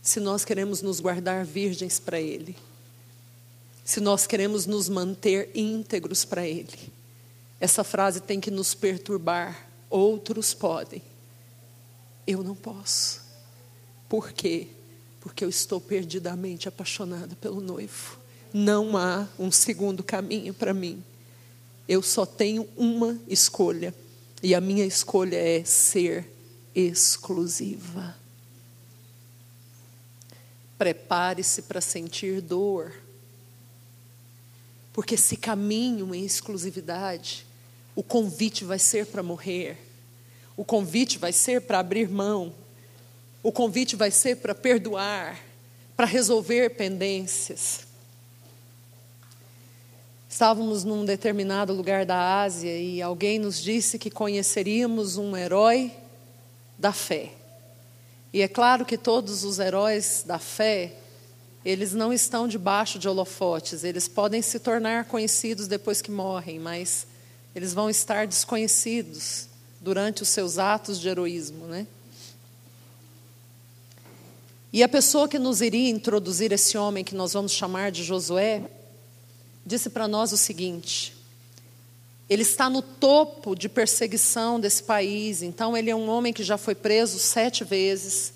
[0.00, 2.56] Se nós queremos nos guardar virgens para Ele,
[3.84, 6.90] se nós queremos nos manter íntegros para Ele,
[7.60, 9.68] essa frase tem que nos perturbar.
[9.90, 11.02] Outros podem,
[12.30, 13.20] eu não posso.
[14.08, 14.68] Por quê?
[15.20, 18.18] Porque eu estou perdidamente apaixonada pelo noivo.
[18.52, 21.02] Não há um segundo caminho para mim.
[21.88, 23.94] Eu só tenho uma escolha.
[24.42, 26.30] E a minha escolha é ser
[26.74, 28.16] exclusiva.
[30.78, 32.94] Prepare-se para sentir dor.
[34.92, 37.46] Porque se caminho em exclusividade,
[37.94, 39.89] o convite vai ser para morrer.
[40.60, 42.52] O convite vai ser para abrir mão.
[43.42, 45.40] O convite vai ser para perdoar,
[45.96, 47.86] para resolver pendências.
[50.28, 55.94] Estávamos num determinado lugar da Ásia e alguém nos disse que conheceríamos um herói
[56.78, 57.30] da fé.
[58.30, 60.92] E é claro que todos os heróis da fé,
[61.64, 67.06] eles não estão debaixo de holofotes, eles podem se tornar conhecidos depois que morrem, mas
[67.54, 69.48] eles vão estar desconhecidos
[69.80, 71.86] durante os seus atos de heroísmo, né?
[74.72, 78.62] E a pessoa que nos iria introduzir esse homem que nós vamos chamar de Josué,
[79.66, 81.16] disse para nós o seguinte:
[82.28, 86.56] ele está no topo de perseguição desse país, então ele é um homem que já
[86.56, 88.34] foi preso sete vezes,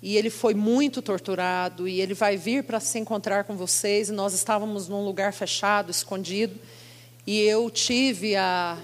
[0.00, 4.12] e ele foi muito torturado, e ele vai vir para se encontrar com vocês, e
[4.12, 6.58] nós estávamos num lugar fechado, escondido,
[7.26, 8.78] e eu tive a,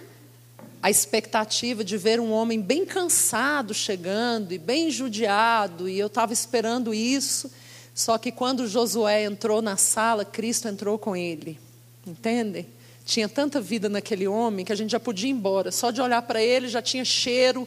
[0.82, 6.32] a expectativa de ver um homem bem cansado chegando e bem judiado, e eu estava
[6.32, 7.50] esperando isso.
[7.94, 11.58] Só que quando Josué entrou na sala, Cristo entrou com ele.
[12.06, 12.66] Entendem?
[13.04, 15.72] Tinha tanta vida naquele homem que a gente já podia ir embora.
[15.72, 17.66] Só de olhar para ele já tinha cheiro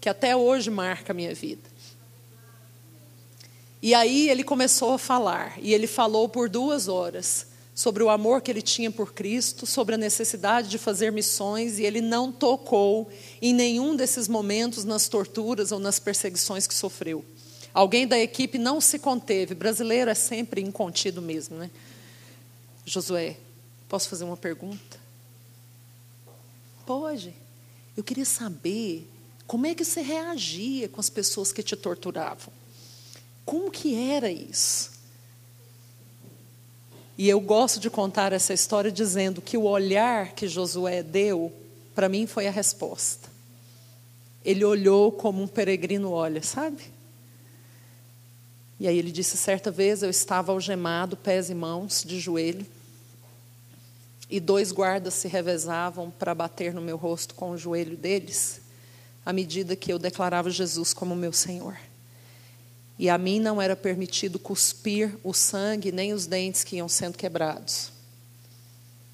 [0.00, 1.68] que até hoje marca a minha vida.
[3.80, 7.47] E aí ele começou a falar, e ele falou por duas horas
[7.78, 11.84] sobre o amor que ele tinha por Cristo, sobre a necessidade de fazer missões, e
[11.84, 13.08] ele não tocou
[13.40, 17.24] em nenhum desses momentos nas torturas ou nas perseguições que sofreu.
[17.72, 21.70] Alguém da equipe não se conteve, brasileiro é sempre incontido mesmo, né?
[22.84, 23.36] Josué,
[23.88, 24.98] posso fazer uma pergunta?
[26.84, 27.32] Pode.
[27.96, 29.08] Eu queria saber
[29.46, 32.52] como é que você reagia com as pessoas que te torturavam.
[33.44, 34.97] Como que era isso?
[37.18, 41.52] E eu gosto de contar essa história dizendo que o olhar que Josué deu,
[41.92, 43.28] para mim, foi a resposta.
[44.44, 46.84] Ele olhou como um peregrino olha, sabe?
[48.78, 52.64] E aí ele disse: certa vez eu estava algemado, pés e mãos, de joelho,
[54.30, 58.60] e dois guardas se revezavam para bater no meu rosto com o joelho deles,
[59.26, 61.76] à medida que eu declarava Jesus como meu Senhor.
[62.98, 67.16] E a mim não era permitido cuspir o sangue nem os dentes que iam sendo
[67.16, 67.92] quebrados.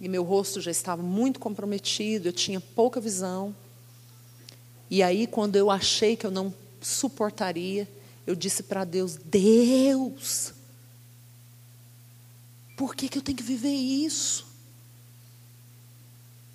[0.01, 3.55] E meu rosto já estava muito comprometido, eu tinha pouca visão.
[4.91, 7.89] E aí, quando eu achei que eu não suportaria,
[8.27, 10.55] eu disse para Deus: Deus,
[12.77, 14.47] por que, que eu tenho que viver isso?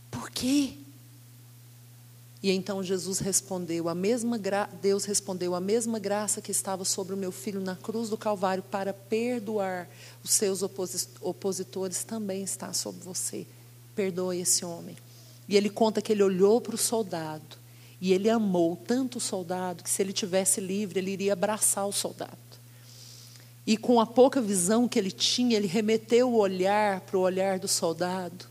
[0.10, 0.74] Por quê?
[2.42, 4.70] E então Jesus respondeu, a mesma gra...
[4.82, 8.64] Deus respondeu, a mesma graça que estava sobre o meu filho na cruz do Calvário
[8.64, 9.90] para perdoar
[10.24, 13.46] os seus opositores também está sobre você.
[13.94, 14.96] Perdoe esse homem.
[15.50, 17.58] E ele conta que ele olhou para o soldado
[18.00, 21.92] e ele amou tanto o soldado que se ele tivesse livre, ele iria abraçar o
[21.92, 22.38] soldado.
[23.68, 27.60] E com a pouca visão que ele tinha, ele remeteu o olhar para o olhar
[27.60, 28.46] do soldado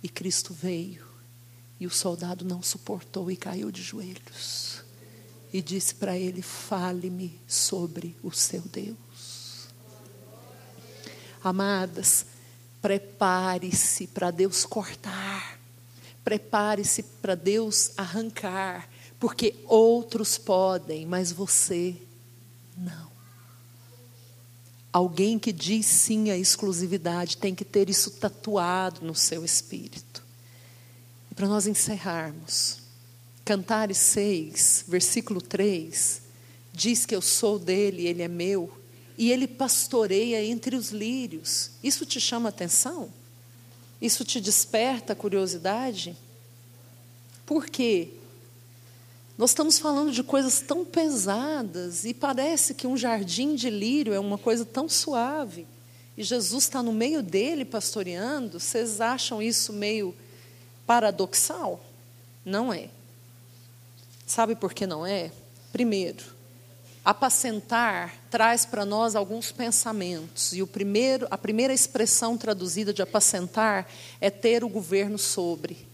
[0.00, 1.07] e Cristo veio
[1.80, 4.82] e o soldado não suportou e caiu de joelhos.
[5.52, 9.68] E disse para ele: Fale-me sobre o seu Deus.
[11.42, 12.26] Amadas,
[12.82, 15.58] prepare-se para Deus cortar.
[16.24, 18.88] Prepare-se para Deus arrancar.
[19.18, 21.96] Porque outros podem, mas você
[22.76, 23.08] não.
[24.92, 30.27] Alguém que diz sim à exclusividade tem que ter isso tatuado no seu espírito
[31.38, 32.78] para nós encerrarmos.
[33.44, 36.20] Cantares 6, versículo 3,
[36.72, 38.68] diz que eu sou dele, ele é meu,
[39.16, 41.70] e ele pastoreia entre os lírios.
[41.80, 43.08] Isso te chama atenção?
[44.02, 46.16] Isso te desperta curiosidade?
[47.46, 48.08] Por quê?
[49.38, 54.18] Nós estamos falando de coisas tão pesadas e parece que um jardim de lírio é
[54.18, 55.68] uma coisa tão suave.
[56.16, 58.58] E Jesus está no meio dele pastoreando.
[58.58, 60.12] Vocês acham isso meio
[60.88, 61.78] paradoxal?
[62.42, 62.88] Não é.
[64.26, 65.30] Sabe por que não é?
[65.70, 66.24] Primeiro,
[67.04, 70.54] apacentar traz para nós alguns pensamentos.
[70.54, 73.86] E o primeiro, a primeira expressão traduzida de apacentar
[74.18, 75.86] é ter o governo sobre.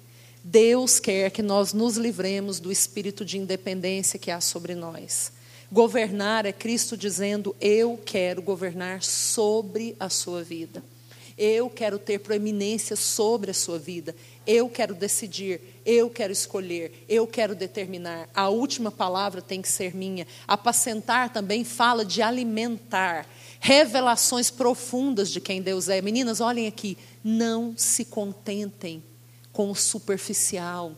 [0.44, 5.32] Deus quer que nós nos livremos do espírito de independência que há sobre nós.
[5.72, 10.84] Governar é Cristo dizendo: Eu quero governar sobre a sua vida.
[11.36, 14.14] Eu quero ter proeminência sobre a sua vida.
[14.46, 18.28] Eu quero decidir, eu quero escolher, eu quero determinar.
[18.34, 20.26] A última palavra tem que ser minha.
[20.46, 23.26] Apacentar também fala de alimentar,
[23.60, 26.02] revelações profundas de quem Deus é.
[26.02, 29.02] Meninas, olhem aqui, não se contentem
[29.52, 30.92] com o superficial.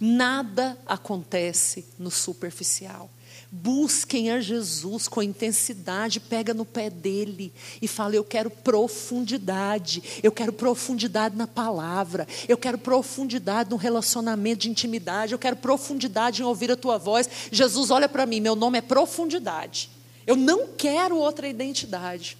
[0.00, 3.10] Nada acontece no superficial.
[3.50, 10.30] Busquem a Jesus com intensidade, pega no pé dele e fala: Eu quero profundidade, eu
[10.30, 16.44] quero profundidade na palavra, eu quero profundidade no relacionamento de intimidade, eu quero profundidade em
[16.44, 17.26] ouvir a tua voz.
[17.50, 19.88] Jesus, olha para mim, meu nome é profundidade.
[20.26, 22.36] Eu não quero outra identidade.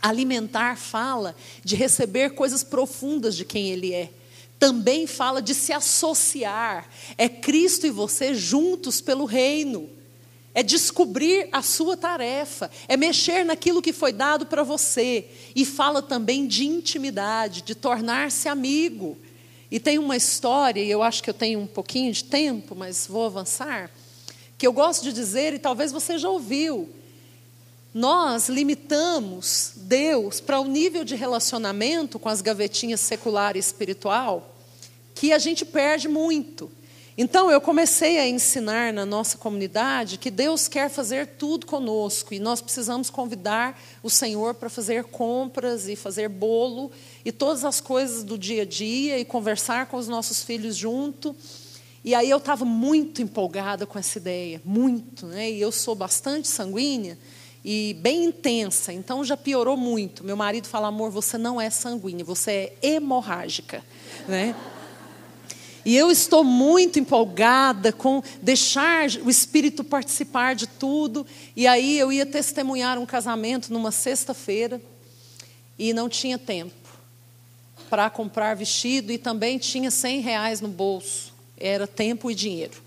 [0.00, 1.34] Alimentar fala
[1.64, 4.10] de receber coisas profundas de quem ele é
[4.58, 6.88] também fala de se associar.
[7.18, 9.95] É Cristo e você juntos pelo reino.
[10.56, 15.26] É descobrir a sua tarefa, é mexer naquilo que foi dado para você.
[15.54, 19.18] E fala também de intimidade, de tornar-se amigo.
[19.70, 23.06] E tem uma história, e eu acho que eu tenho um pouquinho de tempo, mas
[23.06, 23.90] vou avançar,
[24.56, 26.88] que eu gosto de dizer, e talvez você já ouviu.
[27.92, 34.56] Nós limitamos Deus para o um nível de relacionamento com as gavetinhas secular e espiritual
[35.14, 36.70] que a gente perde muito.
[37.18, 42.38] Então, eu comecei a ensinar na nossa comunidade que Deus quer fazer tudo conosco e
[42.38, 46.90] nós precisamos convidar o Senhor para fazer compras e fazer bolo
[47.24, 51.34] e todas as coisas do dia a dia e conversar com os nossos filhos junto.
[52.04, 55.50] E aí eu estava muito empolgada com essa ideia, muito, né?
[55.50, 57.18] E eu sou bastante sanguínea
[57.64, 60.22] e bem intensa, então já piorou muito.
[60.22, 62.50] Meu marido fala: "Amor, você não é sanguínea, você
[62.82, 63.82] é hemorrágica",
[64.28, 64.54] né?
[65.86, 71.24] E eu estou muito empolgada com deixar o Espírito participar de tudo.
[71.54, 74.82] E aí eu ia testemunhar um casamento numa sexta-feira
[75.78, 76.74] e não tinha tempo
[77.88, 81.32] para comprar vestido e também tinha 100 reais no bolso.
[81.56, 82.82] Era tempo e dinheiro.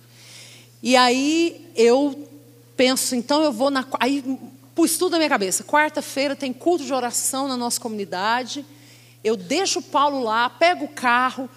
[0.84, 2.28] E aí eu
[2.76, 3.86] penso, então eu vou na.
[3.98, 4.38] Aí
[4.76, 5.64] pus tudo na minha cabeça.
[5.64, 8.66] Quarta-feira tem culto de oração na nossa comunidade.
[9.24, 11.50] Eu deixo o Paulo lá, pego o carro,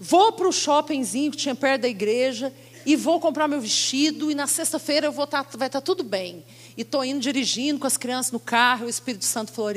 [0.00, 2.52] Vou para o shoppingzinho que tinha perto da igreja
[2.86, 6.44] e vou comprar meu vestido e na sexta-feira tá, vai estar tá tudo bem.
[6.76, 9.72] E estou indo dirigindo com as crianças no carro, o Espírito Santo falou,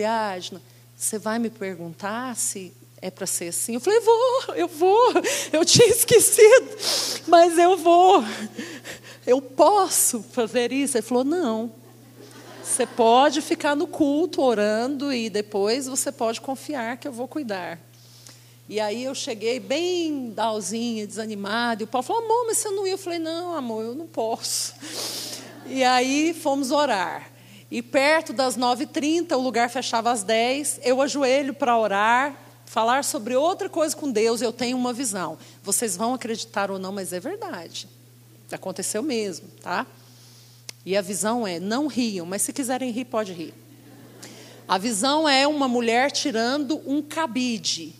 [0.95, 3.74] você vai me perguntar se é para ser assim?
[3.74, 5.13] Eu falei, vou, eu vou.
[5.51, 6.69] Eu tinha esquecido,
[7.28, 8.24] mas eu vou.
[9.26, 10.97] Eu posso fazer isso?
[10.97, 11.74] Ele falou, não.
[12.63, 17.80] Você pode ficar no culto orando e depois você pode confiar que eu vou cuidar.
[18.72, 22.88] E aí eu cheguei bem dalzinha, desanimada, e o Paulo falou, amor, mas você não
[22.88, 22.93] ia?
[22.93, 24.73] Eu falei, não, amor, eu não posso.
[25.65, 27.30] E aí fomos orar.
[27.69, 32.34] E perto das 9h30, o lugar fechava às 10 eu ajoelho para orar,
[32.65, 35.38] falar sobre outra coisa com Deus, eu tenho uma visão.
[35.61, 37.89] Vocês vão acreditar ou não, mas é verdade.
[38.53, 39.85] Aconteceu mesmo, tá?
[40.85, 43.53] E a visão é: não riam, mas se quiserem rir, pode rir.
[44.65, 47.99] A visão é uma mulher tirando um cabide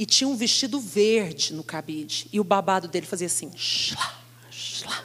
[0.00, 2.26] e tinha um vestido verde no cabide.
[2.32, 3.52] E o babado dele fazia assim.
[3.54, 4.18] Xlá,
[4.50, 5.04] xlá.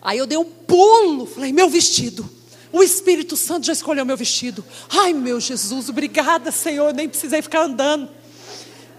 [0.00, 2.26] Aí eu dei um pulo, falei, meu vestido.
[2.72, 4.64] O Espírito Santo já escolheu meu vestido.
[4.88, 8.08] Ai, meu Jesus, obrigada, Senhor, nem precisei ficar andando.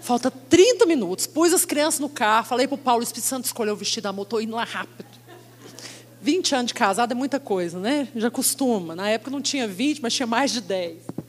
[0.00, 1.26] Falta 30 minutos.
[1.26, 4.06] Pus as crianças no carro, falei para o Paulo, o Espírito Santo escolheu o vestido,
[4.06, 5.04] amor, estou indo lá rápido.
[6.22, 8.06] 20 anos de casado é muita coisa, né?
[8.14, 8.94] Já costuma.
[8.94, 11.25] Na época não tinha 20, mas tinha mais de 10.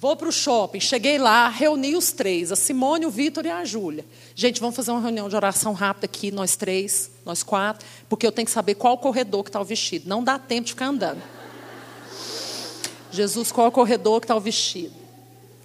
[0.00, 3.62] Vou para o shopping, cheguei lá, reuni os três, a Simone, o Vitor e a
[3.66, 4.02] Júlia.
[4.34, 8.32] Gente, vamos fazer uma reunião de oração rápida aqui, nós três, nós quatro, porque eu
[8.32, 10.08] tenho que saber qual corredor que está o vestido.
[10.08, 11.20] Não dá tempo de ficar andando.
[13.12, 14.94] Jesus, qual é corredor que está o vestido?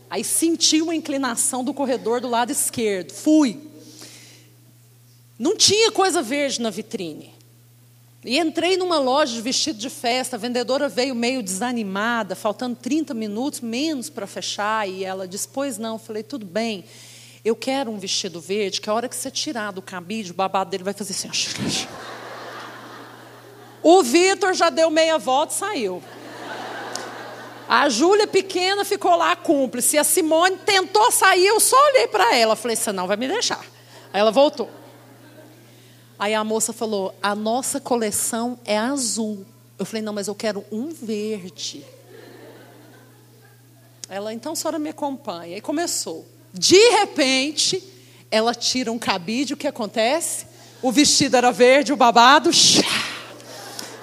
[0.10, 3.14] Aí senti uma inclinação do corredor do lado esquerdo.
[3.14, 3.58] Fui.
[5.40, 7.35] Não tinha coisa verde na vitrine.
[8.26, 13.14] E entrei numa loja de vestido de festa, a vendedora veio meio desanimada, faltando 30
[13.14, 15.94] minutos, menos para fechar, e ela disse: Pois não.
[15.94, 16.86] Eu falei: Tudo bem,
[17.44, 20.72] eu quero um vestido verde, que a hora que você tirar do cabide, o babado
[20.72, 21.30] dele vai fazer assim.
[23.88, 26.04] O Vitor já deu meia volta e saiu.
[27.70, 29.96] A Júlia pequena ficou lá cúmplice.
[29.96, 32.56] A Simone tentou sair, eu só olhei para ela.
[32.56, 33.64] Falei: Você não vai me deixar.
[34.12, 34.68] Aí ela voltou.
[36.18, 39.46] Aí a moça falou: a nossa coleção é azul.
[39.78, 41.84] Eu falei: não, mas eu quero um verde.
[44.08, 45.58] Ela, então a senhora me acompanha.
[45.58, 46.26] E começou.
[46.54, 47.84] De repente,
[48.32, 50.46] ela tira um cabide, o que acontece?
[50.82, 52.52] O vestido era verde, o babado.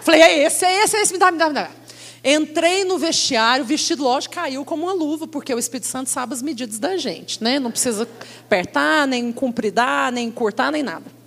[0.02, 1.70] Falei: é esse, é esse, é esse, me dá, me dá, me dá.
[2.24, 6.34] Entrei no vestiário, o vestido, lógico, caiu como uma luva, porque o Espírito Santo sabe
[6.34, 7.58] as medidas da gente, né?
[7.58, 8.08] Não precisa
[8.44, 11.21] apertar, nem compridar, nem cortar, nem nada.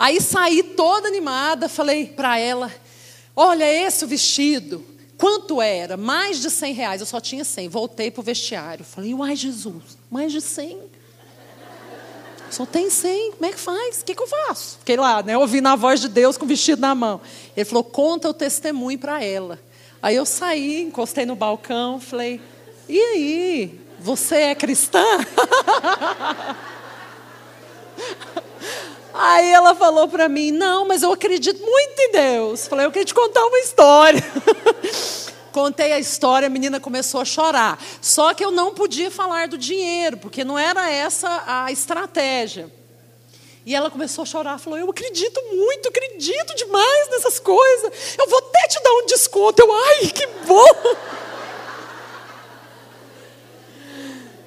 [0.00, 2.72] Aí saí toda animada, falei para ela:
[3.36, 4.82] Olha, esse o vestido.
[5.18, 5.98] Quanto era?
[5.98, 7.00] Mais de 100 reais.
[7.02, 7.68] Eu só tinha 100.
[7.68, 8.82] Voltei para o vestiário.
[8.82, 10.78] Falei: Uai, Jesus, mais de 100.
[12.50, 13.32] Só tem 100.
[13.32, 14.00] Como é que faz?
[14.00, 14.78] O que, que eu faço?
[14.78, 17.20] Fiquei lá, né, ouvindo a voz de Deus com o vestido na mão.
[17.54, 19.60] Ele falou: Conta o testemunho para ela.
[20.02, 22.40] Aí eu saí, encostei no balcão, falei:
[22.88, 23.78] E aí?
[23.98, 25.04] Você é cristã?
[29.12, 32.66] Aí ela falou para mim: Não, mas eu acredito muito em Deus.
[32.66, 34.22] Falei: Eu queria te contar uma história.
[35.52, 37.82] Contei a história, a menina começou a chorar.
[38.00, 42.70] Só que eu não podia falar do dinheiro, porque não era essa a estratégia.
[43.66, 48.16] E ela começou a chorar, falou: Eu acredito muito, acredito demais nessas coisas.
[48.16, 49.60] Eu vou até te dar um desconto.
[49.60, 50.66] Eu, ai, que bom!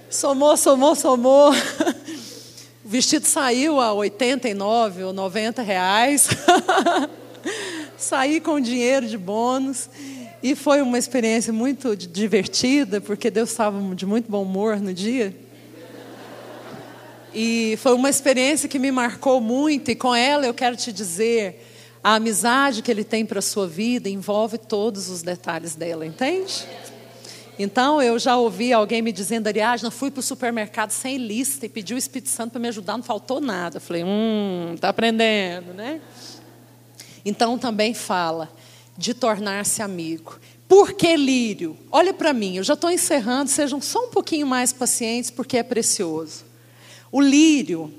[0.10, 1.52] Somou, somou, somou.
[2.86, 6.28] O vestido saiu a 89 ou 90 reais.
[7.98, 9.90] Saí com dinheiro de bônus.
[10.42, 15.34] E foi uma experiência muito divertida, porque Deus estava de muito bom humor no dia.
[17.34, 21.66] E foi uma experiência que me marcou muito, e com ela eu quero te dizer:
[22.04, 26.68] a amizade que ele tem para a sua vida envolve todos os detalhes dela, entende?
[27.64, 31.70] Então, eu já ouvi alguém me dizendo, Ariadna, fui para o supermercado sem lista e
[31.70, 33.78] pedi o Espírito Santo para me ajudar, não faltou nada.
[33.78, 36.02] Eu falei, hum, está aprendendo, né?
[37.24, 38.52] Então, também fala
[38.98, 40.38] de tornar-se amigo.
[40.68, 41.78] Por que lírio?
[41.90, 45.64] Olha para mim, eu já estou encerrando, sejam só um pouquinho mais pacientes, porque é
[45.64, 46.44] precioso.
[47.10, 47.94] O lírio,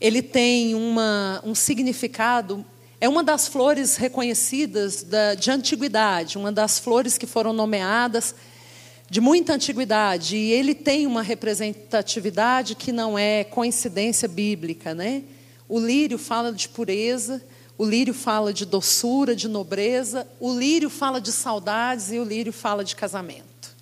[0.00, 2.64] ele tem uma, um significado,
[3.00, 8.36] é uma das flores reconhecidas da, de antiguidade, uma das flores que foram nomeadas
[9.10, 15.24] de muita antiguidade e ele tem uma representatividade que não é coincidência bíblica, né?
[15.68, 17.42] O lírio fala de pureza,
[17.76, 22.52] o lírio fala de doçura, de nobreza, o lírio fala de saudades e o lírio
[22.52, 23.74] fala de casamento.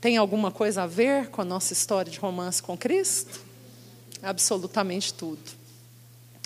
[0.00, 3.38] Tem alguma coisa a ver com a nossa história de romance com Cristo?
[4.22, 5.42] Absolutamente tudo.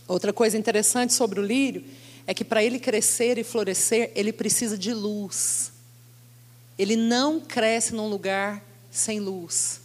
[0.08, 1.84] Outra coisa interessante sobre o lírio
[2.26, 5.73] é que para ele crescer e florescer, ele precisa de luz.
[6.78, 9.80] Ele não cresce num lugar sem luz.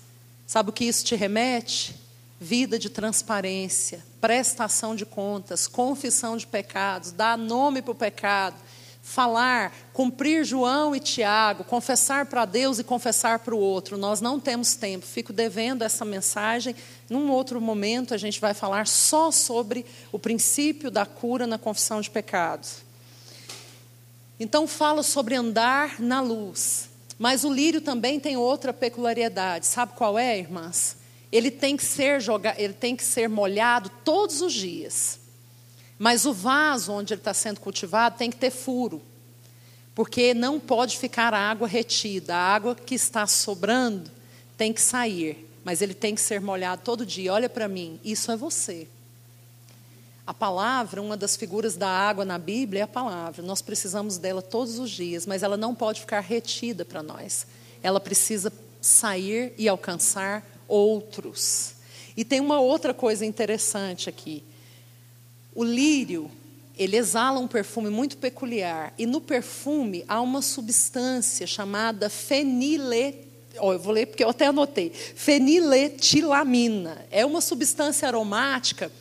[0.45, 1.95] Sabe o que isso te remete?
[2.39, 8.55] Vida de transparência, prestação de contas, confissão de pecados, dar nome para o pecado,
[9.01, 13.97] falar, cumprir João e Tiago, confessar para Deus e confessar para o outro.
[13.97, 16.75] Nós não temos tempo, fico devendo essa mensagem.
[17.09, 21.99] Num outro momento, a gente vai falar só sobre o princípio da cura na confissão
[22.01, 22.88] de pecados.
[24.39, 26.89] Então fala sobre andar na luz.
[27.17, 29.65] Mas o lírio também tem outra peculiaridade.
[29.65, 30.95] Sabe qual é, irmãs?
[31.31, 32.19] Ele tem que ser
[32.57, 35.19] ele tem que ser molhado todos os dias.
[35.97, 39.01] Mas o vaso onde ele está sendo cultivado tem que ter furo.
[39.93, 42.33] Porque não pode ficar a água retida.
[42.33, 44.09] A água que está sobrando
[44.57, 45.45] tem que sair.
[45.61, 47.33] Mas ele tem que ser molhado todo dia.
[47.33, 48.87] Olha para mim, isso é você.
[50.29, 53.41] A palavra, uma das figuras da água na Bíblia é a palavra.
[53.41, 57.47] Nós precisamos dela todos os dias, mas ela não pode ficar retida para nós.
[57.81, 61.73] Ela precisa sair e alcançar outros.
[62.15, 64.43] E tem uma outra coisa interessante aqui.
[65.55, 66.29] O lírio,
[66.77, 68.93] ele exala um perfume muito peculiar.
[68.99, 73.27] E no perfume há uma substância chamada fenile
[73.59, 74.91] Oh, eu vou ler porque eu até anotei.
[74.91, 77.03] Feniletilamina.
[77.09, 78.91] É uma substância aromática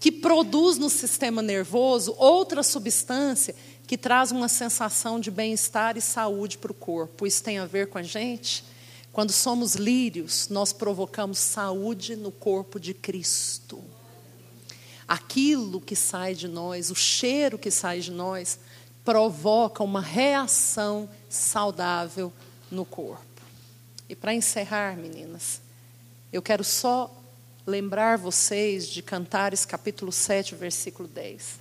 [0.00, 3.54] que produz no sistema nervoso outra substância
[3.86, 7.26] que traz uma sensação de bem-estar e saúde para o corpo.
[7.26, 8.62] Isso tem a ver com a gente?
[9.12, 13.82] Quando somos lírios, nós provocamos saúde no corpo de Cristo.
[15.08, 18.60] aquilo que sai de nós, o cheiro que sai de nós,
[19.02, 22.30] provoca uma reação saudável
[22.70, 23.24] no corpo.
[24.06, 25.62] E para encerrar, meninas,
[26.30, 27.17] eu quero só
[27.68, 31.60] lembrar vocês de Cantares capítulo 7, versículo 10.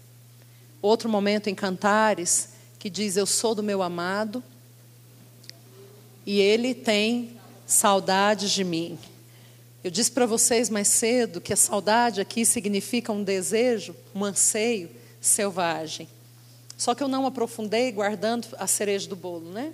[0.82, 4.42] Outro momento em Cantares que diz: Eu sou do meu amado
[6.26, 8.98] e ele tem saudades de mim.
[9.84, 14.90] Eu disse para vocês mais cedo que a saudade aqui significa um desejo, um anseio
[15.20, 16.08] selvagem.
[16.78, 19.74] Só que eu não aprofundei guardando a cereja do bolo, né?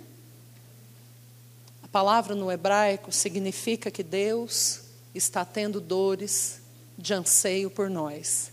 [1.80, 4.83] A palavra no hebraico significa que Deus
[5.14, 6.60] está tendo dores
[6.98, 8.50] de anseio por nós.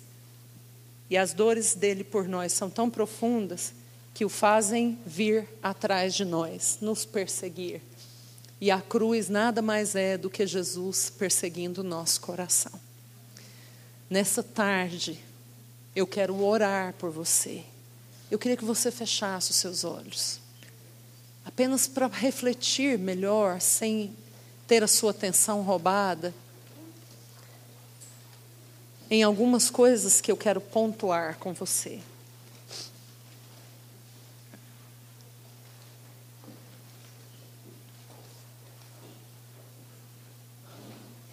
[1.09, 3.73] E as dores dele por nós são tão profundas
[4.13, 7.81] que o fazem vir atrás de nós, nos perseguir.
[8.59, 12.71] E a cruz nada mais é do que Jesus perseguindo o nosso coração.
[14.09, 15.19] Nessa tarde,
[15.95, 17.63] eu quero orar por você.
[18.29, 20.39] Eu queria que você fechasse os seus olhos.
[21.43, 24.15] Apenas para refletir melhor, sem
[24.67, 26.33] ter a sua atenção roubada,
[29.11, 31.99] em algumas coisas que eu quero pontuar com você.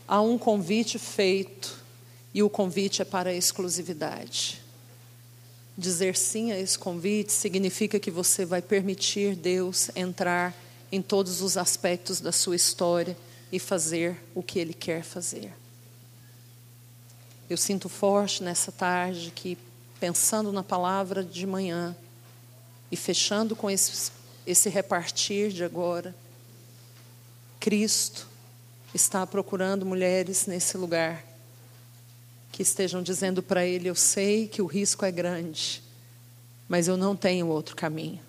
[0.09, 1.79] há um convite feito
[2.33, 4.63] e o convite é para a exclusividade.
[5.77, 10.57] Dizer sim a esse convite significa que você vai permitir Deus entrar
[10.91, 13.17] em todos os aspectos da sua história
[13.53, 15.53] e fazer o que Ele quer fazer.
[17.49, 19.57] Eu sinto forte nessa tarde que,
[19.99, 21.97] pensando na palavra de manhã
[22.91, 24.11] e fechando com esse,
[24.47, 26.15] esse repartir de agora,
[27.59, 28.27] Cristo
[28.95, 31.25] está procurando mulheres nesse lugar
[32.53, 35.83] que estejam dizendo para ele: Eu sei que o risco é grande,
[36.69, 38.21] mas eu não tenho outro caminho,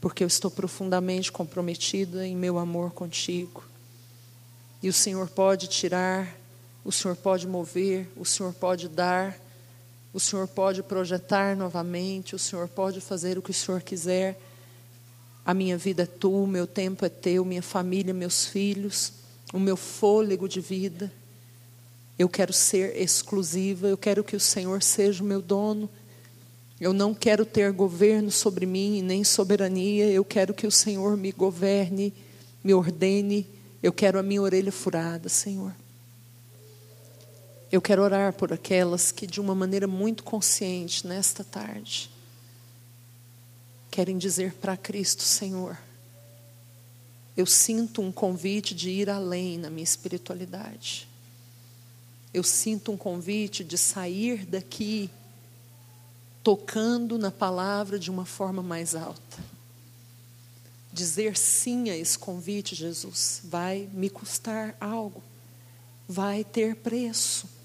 [0.00, 3.64] porque eu estou profundamente comprometida em meu amor contigo.
[4.82, 6.35] E o Senhor pode tirar,
[6.86, 9.38] o Senhor pode mover, o Senhor pode dar,
[10.14, 14.40] o Senhor pode projetar novamente, o Senhor pode fazer o que o Senhor quiser.
[15.44, 19.12] A minha vida é tua, meu tempo é teu, minha família, meus filhos
[19.52, 21.12] o meu fôlego de vida.
[22.18, 25.88] Eu quero ser exclusiva, eu quero que o Senhor seja o meu dono.
[26.80, 31.32] Eu não quero ter governo sobre mim, nem soberania, eu quero que o Senhor me
[31.32, 32.12] governe,
[32.62, 33.46] me ordene.
[33.82, 35.74] Eu quero a minha orelha furada, Senhor.
[37.70, 42.08] Eu quero orar por aquelas que, de uma maneira muito consciente, nesta tarde,
[43.90, 45.76] querem dizer para Cristo, Senhor,
[47.36, 51.08] eu sinto um convite de ir além na minha espiritualidade.
[52.32, 55.10] Eu sinto um convite de sair daqui
[56.42, 59.38] tocando na palavra de uma forma mais alta.
[60.92, 65.20] Dizer sim a esse convite, Jesus, vai me custar algo,
[66.08, 67.55] vai ter preço.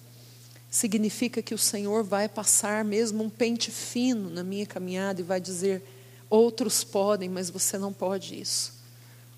[0.72, 5.42] Significa que o Senhor vai passar mesmo um pente fino na minha caminhada e vai
[5.42, 5.84] dizer:
[6.30, 8.80] outros podem, mas você não pode isso.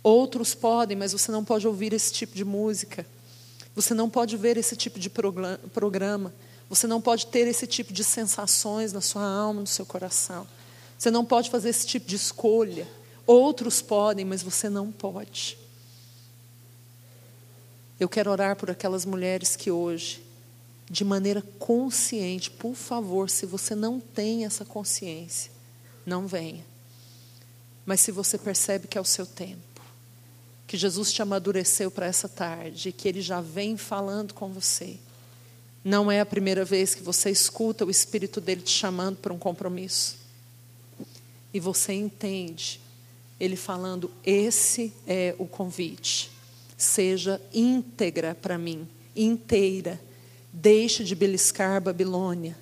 [0.03, 3.03] Outros podem, mas você não pode ouvir esse tipo de música.
[3.75, 6.31] Você não pode ver esse tipo de programa.
[6.69, 10.45] Você não pode ter esse tipo de sensações na sua alma, no seu coração.
[10.99, 12.87] Você não pode fazer esse tipo de escolha.
[13.25, 15.57] Outros podem, mas você não pode.
[17.99, 20.21] Eu quero orar por aquelas mulheres que hoje,
[20.89, 25.51] de maneira consciente, por favor, se você não tem essa consciência,
[26.05, 26.65] não venha.
[27.85, 29.81] Mas se você percebe que é o seu tempo,
[30.67, 34.97] que Jesus te amadureceu para essa tarde, que Ele já vem falando com você.
[35.83, 39.37] Não é a primeira vez que você escuta o Espírito dele te chamando para um
[39.37, 40.17] compromisso.
[41.53, 42.79] E você entende
[43.39, 46.31] Ele falando: esse é o convite.
[46.77, 50.01] Seja íntegra para mim, inteira.
[50.53, 52.55] Deixe de beliscar Babilônia.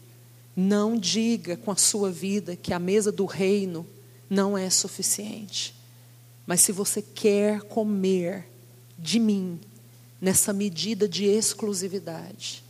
[0.56, 3.86] Não diga com a sua vida que a mesa do reino
[4.30, 5.76] não é suficiente.
[6.46, 8.48] Mas se você quer comer
[8.98, 9.60] de mim,
[10.22, 12.64] nessa medida de exclusividade,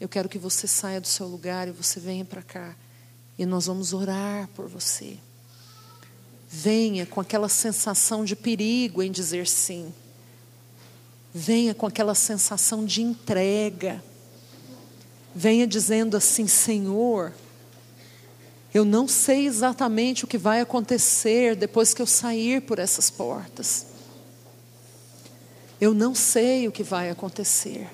[0.00, 2.74] eu quero que você saia do seu lugar e você venha para cá.
[3.38, 5.16] E nós vamos orar por você.
[6.48, 9.92] Venha com aquela sensação de perigo em dizer sim.
[11.32, 14.02] Venha com aquela sensação de entrega.
[15.38, 17.30] Venha dizendo assim: Senhor,
[18.72, 23.84] eu não sei exatamente o que vai acontecer depois que eu sair por essas portas.
[25.78, 27.86] Eu não sei o que vai acontecer.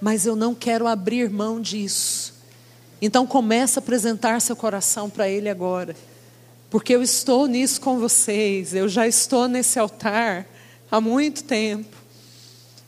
[0.00, 2.32] Mas eu não quero abrir mão disso.
[3.02, 5.94] Então comece a apresentar seu coração para Ele agora.
[6.70, 10.46] Porque eu estou nisso com vocês, eu já estou nesse altar
[10.90, 12.01] há muito tempo.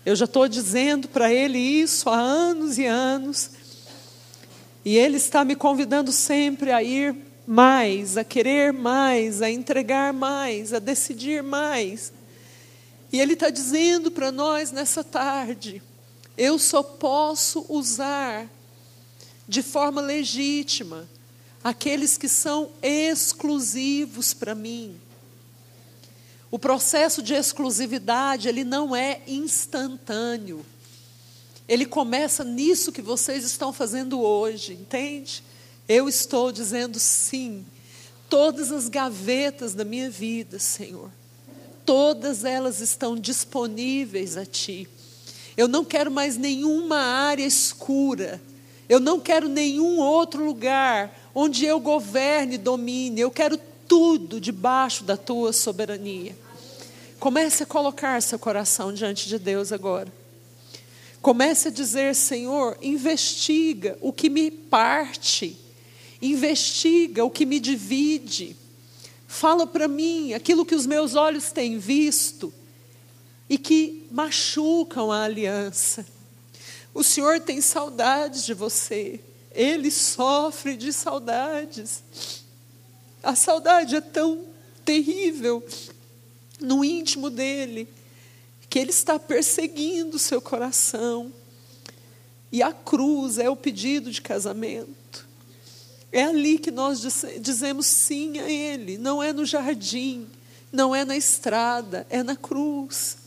[0.04, 3.50] Eu já estou dizendo para Ele isso há anos e anos.
[4.84, 7.16] E Ele está me convidando sempre a ir
[7.46, 12.12] mais, a querer mais, a entregar mais, a decidir mais.
[13.10, 15.82] E Ele está dizendo para nós nessa tarde:
[16.36, 18.46] eu só posso usar
[19.48, 21.08] de forma legítima
[21.62, 25.00] aqueles que são exclusivos para mim.
[26.54, 30.64] O processo de exclusividade, ele não é instantâneo.
[31.68, 35.42] Ele começa nisso que vocês estão fazendo hoje, entende?
[35.88, 37.66] Eu estou dizendo sim.
[38.30, 41.10] Todas as gavetas da minha vida, Senhor,
[41.84, 44.88] todas elas estão disponíveis a Ti.
[45.56, 48.40] Eu não quero mais nenhuma área escura
[48.88, 53.20] eu não quero nenhum outro lugar onde eu governe, domine.
[53.20, 53.58] Eu quero
[53.88, 56.43] tudo debaixo da tua soberania.
[57.24, 60.12] Comece a colocar seu coração diante de Deus agora.
[61.22, 65.58] Comece a dizer, Senhor, investiga o que me parte,
[66.20, 68.54] investiga o que me divide.
[69.26, 72.52] Fala para mim aquilo que os meus olhos têm visto
[73.48, 76.04] e que machucam a aliança.
[76.92, 79.18] O Senhor tem saudades de você.
[79.50, 82.04] Ele sofre de saudades.
[83.22, 84.44] A saudade é tão
[84.84, 85.64] terrível
[86.60, 87.88] no íntimo dele
[88.68, 91.32] que ele está perseguindo o seu coração.
[92.50, 95.26] E a cruz é o pedido de casamento.
[96.10, 97.00] É ali que nós
[97.40, 98.96] dizemos sim a Ele.
[98.96, 100.28] Não é no jardim,
[100.72, 103.18] não é na estrada, é na cruz.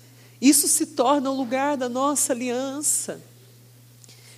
[0.41, 3.21] Isso se torna o lugar da nossa aliança.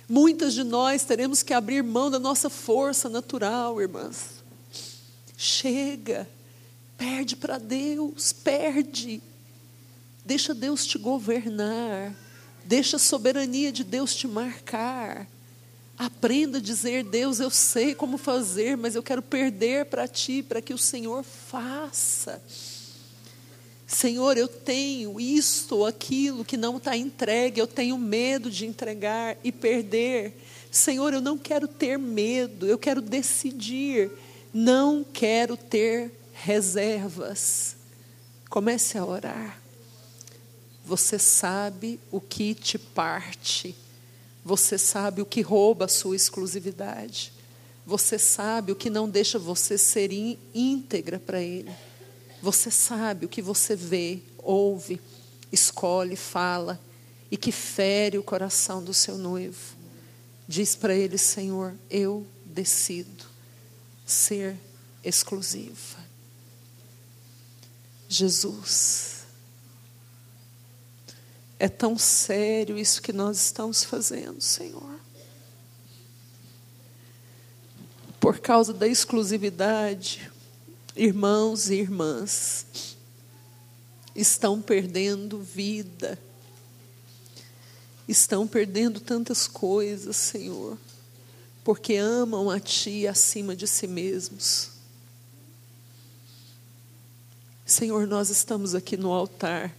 [0.08, 4.42] Muitas de nós teremos que abrir mão da nossa força natural, irmãs.
[5.36, 6.28] Chega,
[7.00, 9.22] perde para Deus, perde.
[10.22, 12.14] Deixa Deus te governar,
[12.62, 15.26] deixa a soberania de Deus te marcar.
[15.96, 20.60] Aprenda a dizer: Deus, eu sei como fazer, mas eu quero perder para ti, para
[20.60, 22.42] que o Senhor faça.
[23.86, 29.38] Senhor, eu tenho isto ou aquilo que não está entregue, eu tenho medo de entregar
[29.42, 30.36] e perder.
[30.70, 34.12] Senhor, eu não quero ter medo, eu quero decidir,
[34.52, 37.76] não quero ter reservas.
[38.48, 39.60] Comece a orar.
[40.84, 43.76] Você sabe o que te parte,
[44.44, 47.32] você sabe o que rouba a sua exclusividade,
[47.86, 50.10] você sabe o que não deixa você ser
[50.54, 51.70] íntegra para Ele.
[52.42, 55.00] Você sabe o que você vê, ouve,
[55.52, 56.80] escolhe, fala
[57.30, 59.76] e que fere o coração do seu noivo.
[60.48, 63.24] Diz para ele, Senhor, eu decido
[64.04, 64.56] ser
[65.04, 65.99] exclusiva.
[68.12, 69.22] Jesus,
[71.60, 74.98] é tão sério isso que nós estamos fazendo, Senhor.
[78.18, 80.28] Por causa da exclusividade,
[80.96, 82.96] irmãos e irmãs
[84.12, 86.18] estão perdendo vida,
[88.08, 90.76] estão perdendo tantas coisas, Senhor,
[91.62, 94.69] porque amam a Ti acima de si mesmos.
[97.70, 99.72] Senhor, nós estamos aqui no altar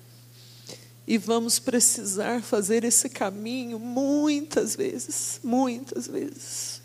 [1.05, 6.81] e vamos precisar fazer esse caminho muitas vezes, muitas vezes.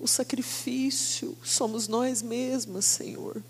[0.00, 3.42] O sacrifício somos nós mesmas, Senhor.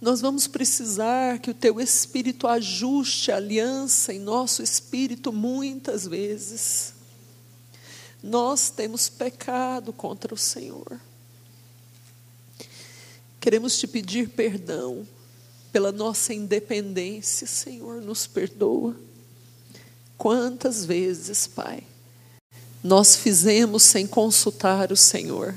[0.00, 6.94] Nós vamos precisar que o Teu Espírito ajuste a aliança em nosso espírito muitas vezes.
[8.22, 10.98] Nós temos pecado contra o Senhor.
[13.40, 15.06] Queremos te pedir perdão
[15.72, 18.94] pela nossa independência, Senhor, nos perdoa.
[20.18, 21.82] Quantas vezes, Pai,
[22.84, 25.54] nós fizemos sem consultar o Senhor.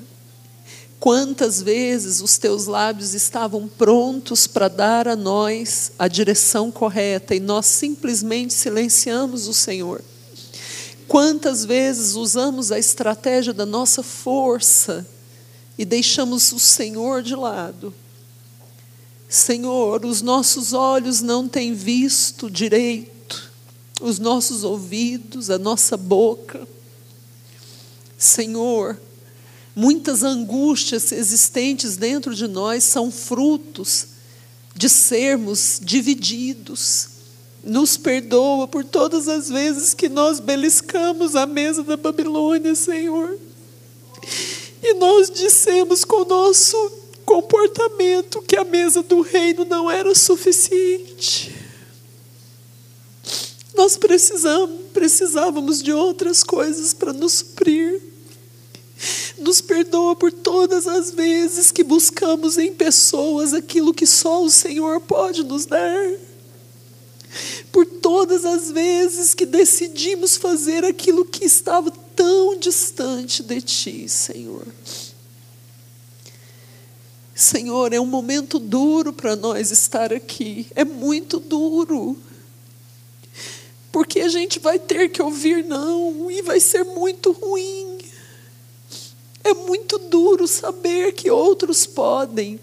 [0.98, 7.42] Quantas vezes os teus lábios estavam prontos para dar a nós a direção correta e
[7.42, 10.02] nós simplesmente silenciamos o Senhor?
[11.06, 15.06] Quantas vezes usamos a estratégia da nossa força
[15.78, 17.94] e deixamos o Senhor de lado?
[19.28, 23.52] Senhor, os nossos olhos não têm visto direito,
[24.02, 26.68] os nossos ouvidos, a nossa boca
[28.24, 29.00] Senhor,
[29.76, 34.08] muitas angústias existentes dentro de nós são frutos
[34.76, 37.10] de sermos divididos,
[37.64, 43.38] Nos perdoa por todas as vezes que nós beliscamos a mesa da Babilônia, Senhor.
[44.84, 46.76] E nós dissemos com o nosso
[47.26, 51.56] comportamento que a mesa do reino não era suficiente.
[53.74, 58.02] Nós precisamos, precisávamos de outras coisas para nos suprir.
[59.38, 65.00] Nos perdoa por todas as vezes que buscamos em pessoas aquilo que só o Senhor
[65.02, 66.12] pode nos dar.
[67.72, 71.92] Por todas as vezes que decidimos fazer aquilo que estava
[72.24, 74.66] tão distante de Ti, Senhor.
[77.36, 82.18] Senhor, é um momento duro para nós estar aqui, é muito duro.
[83.92, 87.98] Porque a gente vai ter que ouvir não e vai ser muito ruim.
[89.44, 92.58] É muito duro saber que outros podem,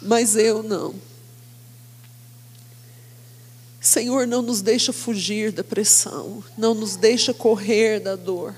[0.00, 0.94] mas eu não.
[3.80, 8.54] Senhor, não nos deixa fugir da pressão, não nos deixa correr da dor,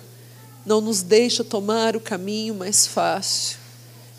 [0.68, 3.56] não nos deixa tomar o caminho mais fácil,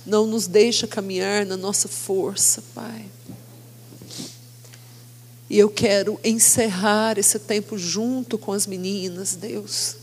[0.03, 3.05] não nos deixa caminhar na nossa força, Pai.
[5.47, 9.97] E eu quero encerrar esse tempo junto com as meninas, Deus,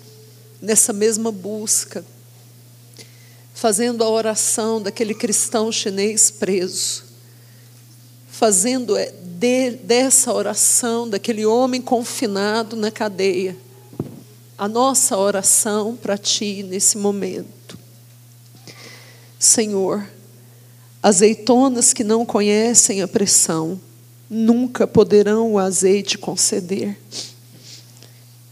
[0.63, 2.07] nessa mesma busca,
[3.53, 7.03] fazendo a oração daquele cristão chinês preso,
[8.31, 13.57] fazendo é, de, dessa oração, daquele homem confinado na cadeia,
[14.59, 17.79] a nossa oração para Ti nesse momento.
[19.39, 20.07] Senhor,
[21.03, 23.81] azeitonas que não conhecem a pressão,
[24.29, 26.99] nunca poderão o azeite conceder.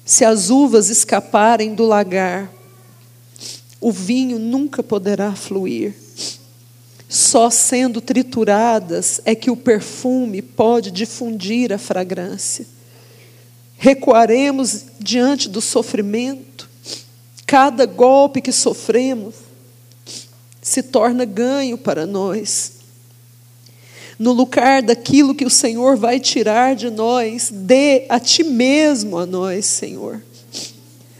[0.05, 2.53] Se as uvas escaparem do lagar,
[3.81, 5.95] o vinho nunca poderá fluir.
[7.09, 12.67] Só sendo trituradas é que o perfume pode difundir a fragrância.
[13.77, 16.69] Recuaremos diante do sofrimento.
[17.47, 19.35] Cada golpe que sofremos
[20.63, 22.75] se torna ganho para nós
[24.19, 29.27] no lugar daquilo que o Senhor vai tirar de nós, dê a Ti mesmo a
[29.27, 30.23] nós, Senhor.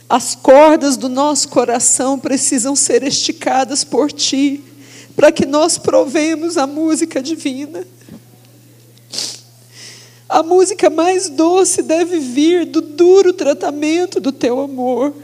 [0.09, 4.63] As cordas do nosso coração precisam ser esticadas por Ti,
[5.17, 7.85] para que nós provemos a música divina.
[10.35, 15.15] A música mais doce deve vir do duro tratamento do Teu amor.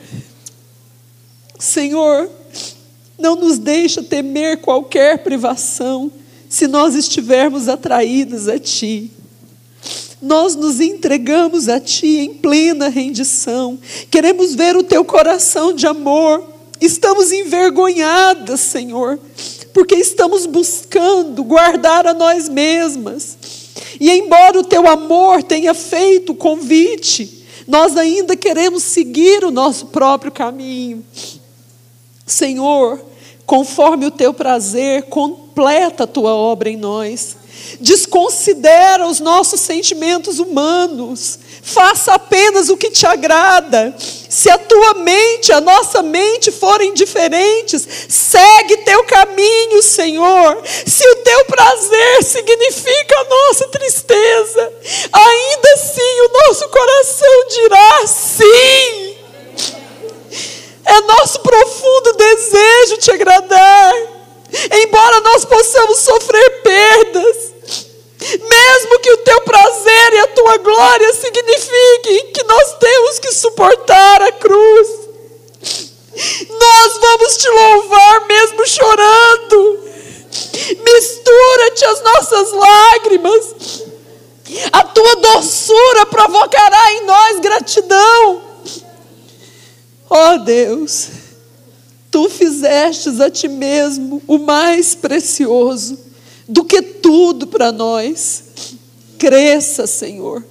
[1.59, 2.31] Senhor,
[3.19, 6.12] não nos deixa temer qualquer privação
[6.49, 9.11] se nós estivermos atraídos a Ti.
[10.23, 13.81] Nós nos entregamos a Ti em plena rendição,
[14.12, 16.49] queremos ver o Teu coração de amor,
[16.81, 19.19] estamos envergonhadas, Senhor,
[19.74, 23.60] porque estamos buscando guardar a nós mesmas.
[23.99, 29.87] E embora o Teu amor tenha feito o convite, nós ainda queremos seguir o nosso
[29.87, 31.05] próprio caminho.
[32.27, 33.01] Senhor,
[33.51, 37.36] conforme o Teu prazer, completa a tua obra em nós.
[37.81, 41.36] Desconsidera os nossos sentimentos humanos.
[41.60, 43.93] Faça apenas o que te agrada.
[43.98, 50.62] Se a tua mente, a nossa mente forem diferentes, segue teu caminho, Senhor.
[50.86, 54.72] Se o teu prazer significa a nossa tristeza,
[55.12, 59.10] ainda assim o nosso coração dirá sim.
[60.85, 63.94] É nosso profundo desejo te agradar.
[64.73, 67.36] Embora nós possamos sofrer perdas,
[68.20, 74.23] mesmo que o teu prazer e a tua glória signifiquem que nós temos que suportar
[74.23, 74.89] a cruz,
[76.48, 79.90] nós vamos te louvar mesmo chorando.
[80.85, 83.55] Mistura-te as nossas lágrimas,
[84.73, 88.49] a tua doçura provocará em nós gratidão.
[90.11, 91.09] Ó oh Deus,
[92.11, 95.97] Tu fizestes a ti mesmo o mais precioso
[96.49, 98.45] do que tudo para nós.
[99.16, 100.45] Cresça, Senhor,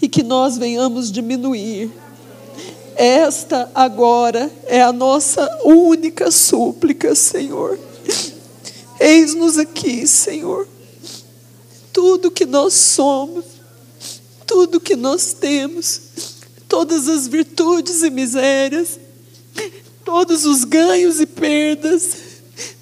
[0.00, 1.90] e que nós venhamos diminuir.
[2.94, 7.78] Esta agora é a nossa única súplica, Senhor.
[8.98, 10.66] Eis-nos aqui, Senhor.
[11.92, 13.44] Tudo que nós somos,
[14.46, 16.00] tudo que nós temos,
[16.68, 18.98] todas as virtudes e misérias,
[20.04, 22.16] todos os ganhos e perdas,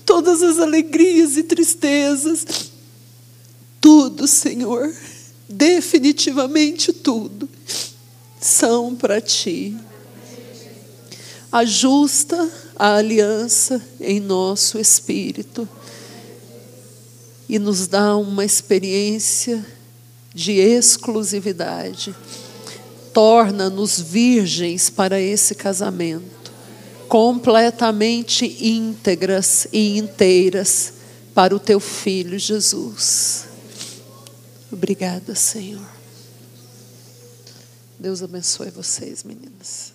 [0.05, 2.45] todas as alegrias e tristezas,
[3.81, 4.95] tudo, Senhor,
[5.49, 7.49] definitivamente tudo,
[8.41, 9.77] são para Ti.
[11.53, 15.69] Ajusta a aliança em nosso espírito
[17.49, 19.65] e nos dá uma experiência
[20.35, 22.15] de exclusividade
[23.15, 26.53] torna-nos virgens para esse casamento,
[27.09, 30.95] completamente íntegras e inteiras
[31.33, 33.47] para o teu filho Jesus.
[34.71, 35.87] Obrigada, Senhor.
[37.99, 39.94] Deus abençoe vocês, meninas.